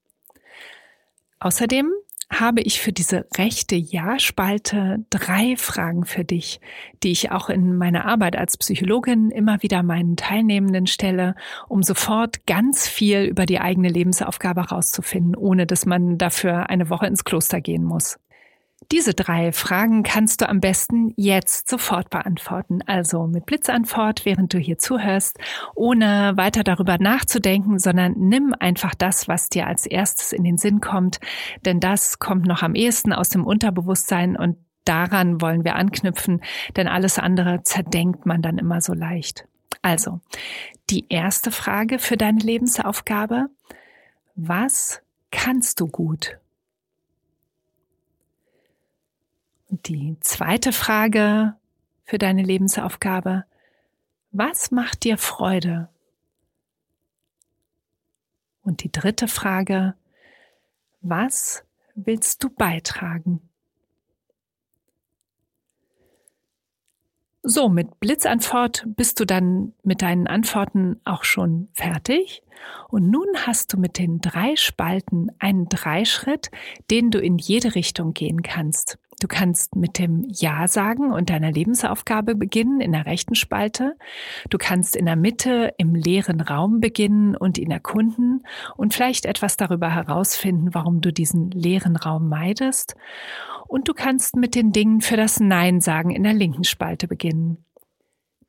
Außerdem 1.39 1.93
habe 2.29 2.61
ich 2.61 2.81
für 2.81 2.93
diese 2.93 3.27
rechte 3.37 3.77
Ja-Spalte 3.77 5.05
drei 5.11 5.57
Fragen 5.57 6.05
für 6.05 6.25
dich, 6.25 6.61
die 7.03 7.13
ich 7.13 7.31
auch 7.31 7.49
in 7.49 7.77
meiner 7.77 8.05
Arbeit 8.05 8.37
als 8.37 8.57
Psychologin 8.57 9.31
immer 9.31 9.63
wieder 9.63 9.83
meinen 9.83 10.17
Teilnehmenden 10.17 10.89
stelle, 10.89 11.37
um 11.69 11.83
sofort 11.83 12.47
ganz 12.47 12.89
viel 12.89 13.23
über 13.23 13.47
die 13.47 13.61
eigene 13.61 13.89
Lebensaufgabe 13.89 14.63
herauszufinden, 14.63 15.37
ohne 15.37 15.67
dass 15.67 15.87
man 15.87 16.19
dafür 16.19 16.69
eine 16.69 16.91
Woche 16.91 17.07
ins 17.07 17.25
Kloster 17.25 17.61
gehen 17.61 17.85
muss. 17.85 18.19
Diese 18.93 19.15
drei 19.15 19.51
Fragen 19.53 20.03
kannst 20.05 20.41
du 20.41 20.49
am 20.49 20.61
besten 20.61 21.13
jetzt 21.17 21.69
sofort 21.69 22.09
beantworten. 22.11 22.81
Also 22.87 23.27
mit 23.27 23.45
Blitzantwort, 23.45 24.25
während 24.25 24.55
du 24.55 24.59
hier 24.59 24.79
zuhörst, 24.79 25.39
ohne 25.75 26.33
weiter 26.37 26.63
darüber 26.63 26.97
nachzudenken, 26.99 27.79
sondern 27.79 28.15
nimm 28.17 28.55
einfach 28.59 28.95
das, 28.95 29.27
was 29.27 29.49
dir 29.49 29.67
als 29.67 29.87
erstes 29.87 30.33
in 30.33 30.45
den 30.45 30.57
Sinn 30.57 30.81
kommt, 30.81 31.19
denn 31.65 31.81
das 31.81 32.19
kommt 32.19 32.47
noch 32.47 32.63
am 32.63 32.75
ehesten 32.75 33.13
aus 33.13 33.29
dem 33.29 33.45
Unterbewusstsein 33.45 34.37
und 34.37 34.57
daran 34.85 35.41
wollen 35.41 35.65
wir 35.65 35.75
anknüpfen, 35.75 36.43
denn 36.77 36.87
alles 36.87 37.19
andere 37.19 37.63
zerdenkt 37.65 38.25
man 38.25 38.41
dann 38.41 38.59
immer 38.59 38.81
so 38.81 38.95
leicht. 38.95 39.49
Also, 39.83 40.21
die 40.91 41.07
erste 41.09 41.51
Frage 41.51 41.99
für 41.99 42.17
deine 42.17 42.41
Lebensaufgabe. 42.41 43.49
Was 44.37 45.03
kannst 45.31 45.81
du 45.81 45.87
gut? 45.87 46.39
Und 49.69 49.89
die 49.89 50.17
zweite 50.21 50.73
Frage 50.73 51.55
für 52.05 52.19
deine 52.19 52.43
Lebensaufgabe. 52.43 53.45
Was 54.31 54.71
macht 54.71 55.05
dir 55.05 55.19
Freude? 55.19 55.89
Und 58.63 58.83
die 58.83 58.93
dritte 58.93 59.29
Frage. 59.29 59.95
Was 61.01 61.65
willst 61.95 62.43
du 62.43 62.51
beitragen? 62.51 63.41
So, 67.49 67.69
mit 67.69 68.01
Blitzantwort 68.01 68.85
bist 68.89 69.21
du 69.21 69.25
dann 69.25 69.73
mit 69.85 70.03
deinen 70.03 70.27
Antworten 70.27 71.01
auch 71.05 71.23
schon 71.23 71.69
fertig. 71.75 72.43
Und 72.89 73.09
nun 73.09 73.29
hast 73.47 73.73
du 73.73 73.79
mit 73.79 73.99
den 73.99 74.21
drei 74.21 74.57
Spalten 74.57 75.31
einen 75.39 75.69
Dreischritt, 75.69 76.51
den 76.91 77.13
du 77.13 77.21
in 77.21 77.39
jede 77.39 77.77
Richtung 77.77 78.15
gehen 78.15 78.43
kannst. 78.43 78.99
Du 79.21 79.29
kannst 79.29 79.77
mit 79.77 79.99
dem 79.99 80.27
Ja 80.29 80.69
sagen 80.69 81.11
und 81.11 81.31
deiner 81.31 81.51
Lebensaufgabe 81.51 82.35
beginnen 82.35 82.83
in 82.83 82.93
der 82.93 83.07
rechten 83.07 83.35
Spalte. 83.35 83.97
Du 84.51 84.59
kannst 84.59 84.95
in 84.95 85.07
der 85.07 85.17
Mitte 85.17 85.73
im 85.79 85.95
leeren 85.95 86.43
Raum 86.43 86.81
beginnen 86.81 87.35
und 87.35 87.57
ihn 87.57 87.71
erkunden 87.71 88.47
und 88.77 88.93
vielleicht 88.93 89.25
etwas 89.25 89.57
darüber 89.57 89.95
herausfinden, 89.95 90.75
warum 90.75 91.01
du 91.01 91.15
diesen 91.15 91.51
leeren 91.51 91.97
Raum 91.97 92.29
meidest. 92.29 92.95
Und 93.67 93.89
du 93.89 93.95
kannst 93.95 94.37
mit 94.37 94.55
den 94.55 94.73
Dingen 94.73 95.01
für 95.01 95.17
das 95.17 95.41
Nein 95.41 95.81
sagen 95.81 96.11
in 96.11 96.23
der 96.23 96.35
linken 96.35 96.65
Spalte 96.65 97.09
beginnen. 97.09 97.65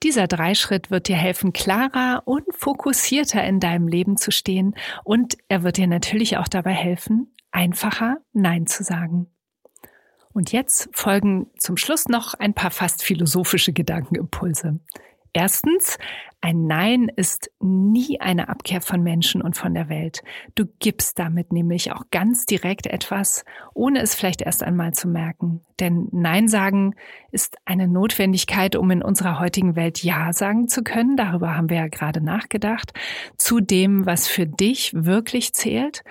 Dieser 0.04 0.28
Dreischritt 0.28 0.92
wird 0.92 1.08
dir 1.08 1.16
helfen, 1.16 1.54
klarer 1.54 2.24
und 2.26 2.44
fokussierter 2.52 3.44
in 3.44 3.60
deinem 3.60 3.88
Leben 3.88 4.18
zu 4.18 4.32
stehen 4.32 4.76
und 5.06 5.38
er 5.48 5.64
wird 5.64 5.78
dir 5.78 5.88
natürlich 5.88 6.38
auch 6.38 6.48
dabei 6.48 6.74
helfen, 6.74 7.34
einfacher 7.52 8.18
Nein 8.34 8.68
zu 8.68 8.84
sagen. 8.84 9.28
Und 10.38 10.52
jetzt 10.52 10.88
folgen 10.94 11.48
zum 11.58 11.78
Schluss 11.78 12.10
noch 12.10 12.36
ein 12.36 12.54
paar 12.54 12.70
fast 12.70 13.04
philosophische 13.04 13.74
Gedankenimpulse. 13.74 14.80
Erstens, 15.34 15.98
ein 16.42 16.68
Nein 16.68 17.10
ist 17.16 17.50
nie 17.60 18.22
eine 18.22 18.48
Abkehr 18.48 18.82
von 18.82 19.02
Menschen 19.02 19.42
und 19.42 19.58
von 19.58 19.74
der 19.74 19.90
Welt. 19.90 20.22
Du 20.54 20.66
gibst 20.78 21.18
damit 21.18 21.52
nämlich 21.52 21.92
auch 21.92 22.04
ganz 22.12 22.46
direkt 22.46 22.86
etwas, 22.86 23.46
ohne 23.74 24.00
es 24.00 24.14
vielleicht 24.14 24.44
erst 24.44 24.62
einmal 24.62 24.94
zu 24.94 25.08
merken. 25.08 25.62
Denn 25.80 26.08
Nein 26.12 26.48
sagen 26.48 26.94
ist 27.32 27.58
eine 27.66 27.88
Notwendigkeit, 27.88 28.76
um 28.76 28.92
in 28.92 29.02
unserer 29.02 29.40
heutigen 29.40 29.76
Welt 29.76 30.04
Ja 30.04 30.34
sagen 30.34 30.68
zu 30.68 30.84
können. 30.84 31.18
Darüber 31.18 31.58
haben 31.58 31.72
wir 31.72 31.78
ja 31.78 31.88
gerade 31.88 32.22
nachgedacht. 32.22 32.94
Zu 33.40 33.60
dem, 33.60 34.06
was 34.06 34.28
für 34.28 34.46
dich 34.46 34.92
wirklich 34.94 35.54
zählt. 35.56 36.04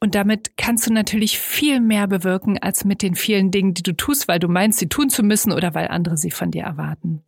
Und 0.00 0.14
damit 0.14 0.56
kannst 0.56 0.86
du 0.86 0.92
natürlich 0.92 1.38
viel 1.38 1.80
mehr 1.80 2.06
bewirken 2.06 2.58
als 2.58 2.84
mit 2.84 3.02
den 3.02 3.14
vielen 3.14 3.50
Dingen, 3.50 3.74
die 3.74 3.82
du 3.82 3.92
tust, 3.96 4.28
weil 4.28 4.38
du 4.38 4.48
meinst, 4.48 4.78
sie 4.78 4.88
tun 4.88 5.10
zu 5.10 5.22
müssen 5.22 5.52
oder 5.52 5.74
weil 5.74 5.88
andere 5.88 6.16
sie 6.16 6.30
von 6.30 6.50
dir 6.50 6.62
erwarten. 6.62 7.22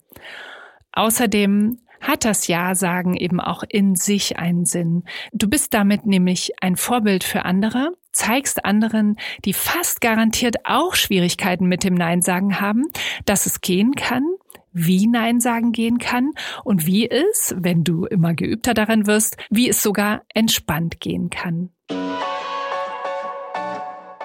Außerdem 0.92 1.78
hat 2.00 2.24
das 2.24 2.46
Ja-Sagen 2.46 3.16
eben 3.16 3.40
auch 3.40 3.62
in 3.68 3.94
sich 3.94 4.38
einen 4.38 4.64
Sinn. 4.64 5.04
Du 5.32 5.48
bist 5.48 5.74
damit 5.74 6.06
nämlich 6.06 6.52
ein 6.60 6.76
Vorbild 6.76 7.24
für 7.24 7.44
andere, 7.44 7.92
zeigst 8.12 8.64
anderen, 8.64 9.16
die 9.44 9.52
fast 9.52 10.00
garantiert 10.00 10.56
auch 10.64 10.94
Schwierigkeiten 10.94 11.66
mit 11.66 11.84
dem 11.84 11.94
Nein-Sagen 11.94 12.60
haben, 12.60 12.84
dass 13.26 13.46
es 13.46 13.60
gehen 13.60 13.94
kann, 13.94 14.24
wie 14.72 15.06
Nein 15.06 15.40
sagen 15.40 15.72
gehen 15.72 15.98
kann 15.98 16.30
und 16.64 16.86
wie 16.86 17.10
es, 17.10 17.54
wenn 17.58 17.84
du 17.84 18.06
immer 18.06 18.34
geübter 18.34 18.72
daran 18.72 19.06
wirst, 19.06 19.36
wie 19.50 19.68
es 19.68 19.82
sogar 19.82 20.22
entspannt 20.32 21.00
gehen 21.00 21.28
kann. 21.28 21.70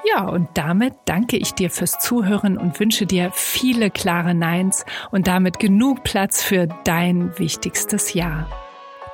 Ja, 0.08 0.28
und 0.28 0.50
damit 0.54 0.94
danke 1.06 1.38
ich 1.38 1.54
dir 1.54 1.72
fürs 1.72 2.00
Zuhören 2.00 2.58
und 2.58 2.80
wünsche 2.80 3.06
dir 3.06 3.32
viele 3.34 3.89
klare 3.89 4.36
Neins 4.36 4.86
und 5.12 5.28
damit 5.28 5.60
genug 5.60 6.04
Platz 6.04 6.44
für 6.44 6.68
dein 6.84 7.38
wichtigstes 7.39 8.13
Jahr. 8.13 8.48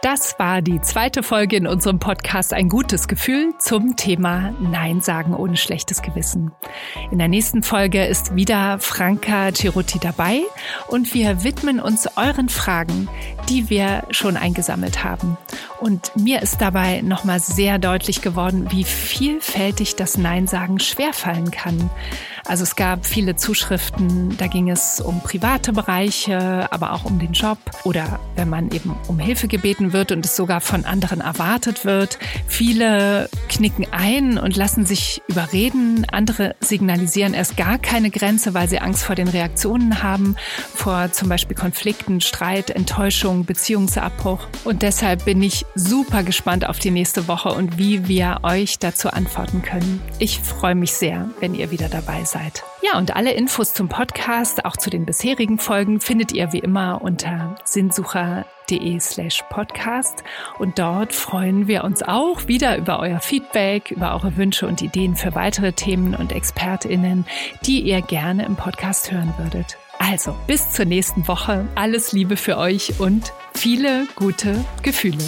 Das 0.01 0.39
war 0.39 0.63
die 0.63 0.81
zweite 0.81 1.21
Folge 1.21 1.55
in 1.55 1.67
unserem 1.67 1.99
Podcast 1.99 2.55
Ein 2.55 2.69
gutes 2.69 3.07
Gefühl 3.07 3.53
zum 3.59 3.97
Thema 3.97 4.51
Nein 4.59 4.99
sagen 4.99 5.35
ohne 5.35 5.57
schlechtes 5.57 6.01
Gewissen. 6.01 6.51
In 7.11 7.19
der 7.19 7.27
nächsten 7.27 7.61
Folge 7.61 8.03
ist 8.03 8.35
wieder 8.35 8.79
Franka 8.79 9.53
Ceruti 9.53 9.99
dabei 9.99 10.41
und 10.87 11.13
wir 11.13 11.43
widmen 11.43 11.79
uns 11.79 12.07
euren 12.17 12.49
Fragen, 12.49 13.09
die 13.47 13.69
wir 13.69 14.01
schon 14.09 14.37
eingesammelt 14.37 15.03
haben. 15.03 15.37
Und 15.79 16.15
mir 16.15 16.41
ist 16.41 16.61
dabei 16.61 17.01
nochmal 17.01 17.39
sehr 17.39 17.77
deutlich 17.77 18.23
geworden, 18.23 18.71
wie 18.71 18.85
vielfältig 18.85 19.97
das 19.97 20.17
Nein 20.17 20.47
sagen 20.47 20.79
schwerfallen 20.79 21.51
kann. 21.51 21.91
Also 22.45 22.63
es 22.63 22.75
gab 22.75 23.05
viele 23.05 23.35
Zuschriften, 23.35 24.37
da 24.37 24.47
ging 24.47 24.69
es 24.69 24.99
um 24.99 25.21
private 25.21 25.73
Bereiche, 25.73 26.67
aber 26.71 26.93
auch 26.93 27.05
um 27.05 27.19
den 27.19 27.33
Job 27.33 27.57
oder 27.83 28.19
wenn 28.35 28.49
man 28.49 28.71
eben 28.71 28.95
um 29.07 29.19
Hilfe 29.19 29.47
gebeten 29.47 29.93
wird 29.93 30.11
und 30.11 30.25
es 30.25 30.35
sogar 30.35 30.61
von 30.61 30.85
anderen 30.85 31.21
erwartet 31.21 31.85
wird. 31.85 32.17
Viele 32.47 33.29
knicken 33.49 33.85
ein 33.91 34.37
und 34.37 34.55
lassen 34.55 34.85
sich 34.85 35.21
überreden. 35.27 36.05
Andere 36.11 36.55
signalisieren 36.59 37.33
erst 37.33 37.57
gar 37.57 37.77
keine 37.77 38.09
Grenze, 38.09 38.53
weil 38.53 38.67
sie 38.67 38.79
Angst 38.79 39.03
vor 39.03 39.15
den 39.15 39.27
Reaktionen 39.27 40.03
haben, 40.03 40.35
vor 40.73 41.11
zum 41.11 41.29
Beispiel 41.29 41.55
Konflikten, 41.55 42.21
Streit, 42.21 42.69
Enttäuschung, 42.69 43.45
Beziehungsabbruch. 43.45 44.47
Und 44.63 44.81
deshalb 44.81 45.25
bin 45.25 45.41
ich 45.41 45.65
super 45.75 46.23
gespannt 46.23 46.67
auf 46.67 46.79
die 46.79 46.91
nächste 46.91 47.27
Woche 47.27 47.49
und 47.49 47.77
wie 47.77 48.07
wir 48.07 48.39
euch 48.43 48.79
dazu 48.79 49.09
antworten 49.09 49.61
können. 49.61 50.01
Ich 50.19 50.39
freue 50.39 50.75
mich 50.75 50.93
sehr, 50.93 51.29
wenn 51.39 51.55
ihr 51.55 51.71
wieder 51.71 51.89
dabei 51.89 52.23
seid. 52.23 52.40
Zeit. 52.41 52.63
Ja, 52.81 52.97
und 52.97 53.15
alle 53.15 53.33
Infos 53.33 53.73
zum 53.73 53.87
Podcast, 53.87 54.65
auch 54.65 54.77
zu 54.77 54.89
den 54.89 55.05
bisherigen 55.05 55.59
Folgen, 55.59 55.99
findet 55.99 56.31
ihr 56.31 56.51
wie 56.53 56.59
immer 56.59 57.01
unter 57.01 57.55
sinnsucher.de 57.63 58.99
slash 58.99 59.43
podcast. 59.49 60.23
Und 60.57 60.79
dort 60.79 61.13
freuen 61.13 61.67
wir 61.67 61.83
uns 61.83 62.01
auch 62.03 62.47
wieder 62.47 62.77
über 62.77 62.99
euer 62.99 63.19
Feedback, 63.19 63.91
über 63.91 64.13
eure 64.13 64.37
Wünsche 64.37 64.67
und 64.67 64.81
Ideen 64.81 65.15
für 65.15 65.35
weitere 65.35 65.73
Themen 65.73 66.15
und 66.15 66.31
ExpertInnen, 66.31 67.25
die 67.65 67.81
ihr 67.81 68.01
gerne 68.01 68.45
im 68.45 68.55
Podcast 68.55 69.11
hören 69.11 69.33
würdet. 69.37 69.77
Also, 69.99 70.35
bis 70.47 70.71
zur 70.71 70.85
nächsten 70.85 71.27
Woche. 71.27 71.67
Alles 71.75 72.11
Liebe 72.11 72.35
für 72.35 72.57
euch 72.57 72.99
und 72.99 73.33
viele 73.53 74.07
gute 74.15 74.65
Gefühle. 74.81 75.23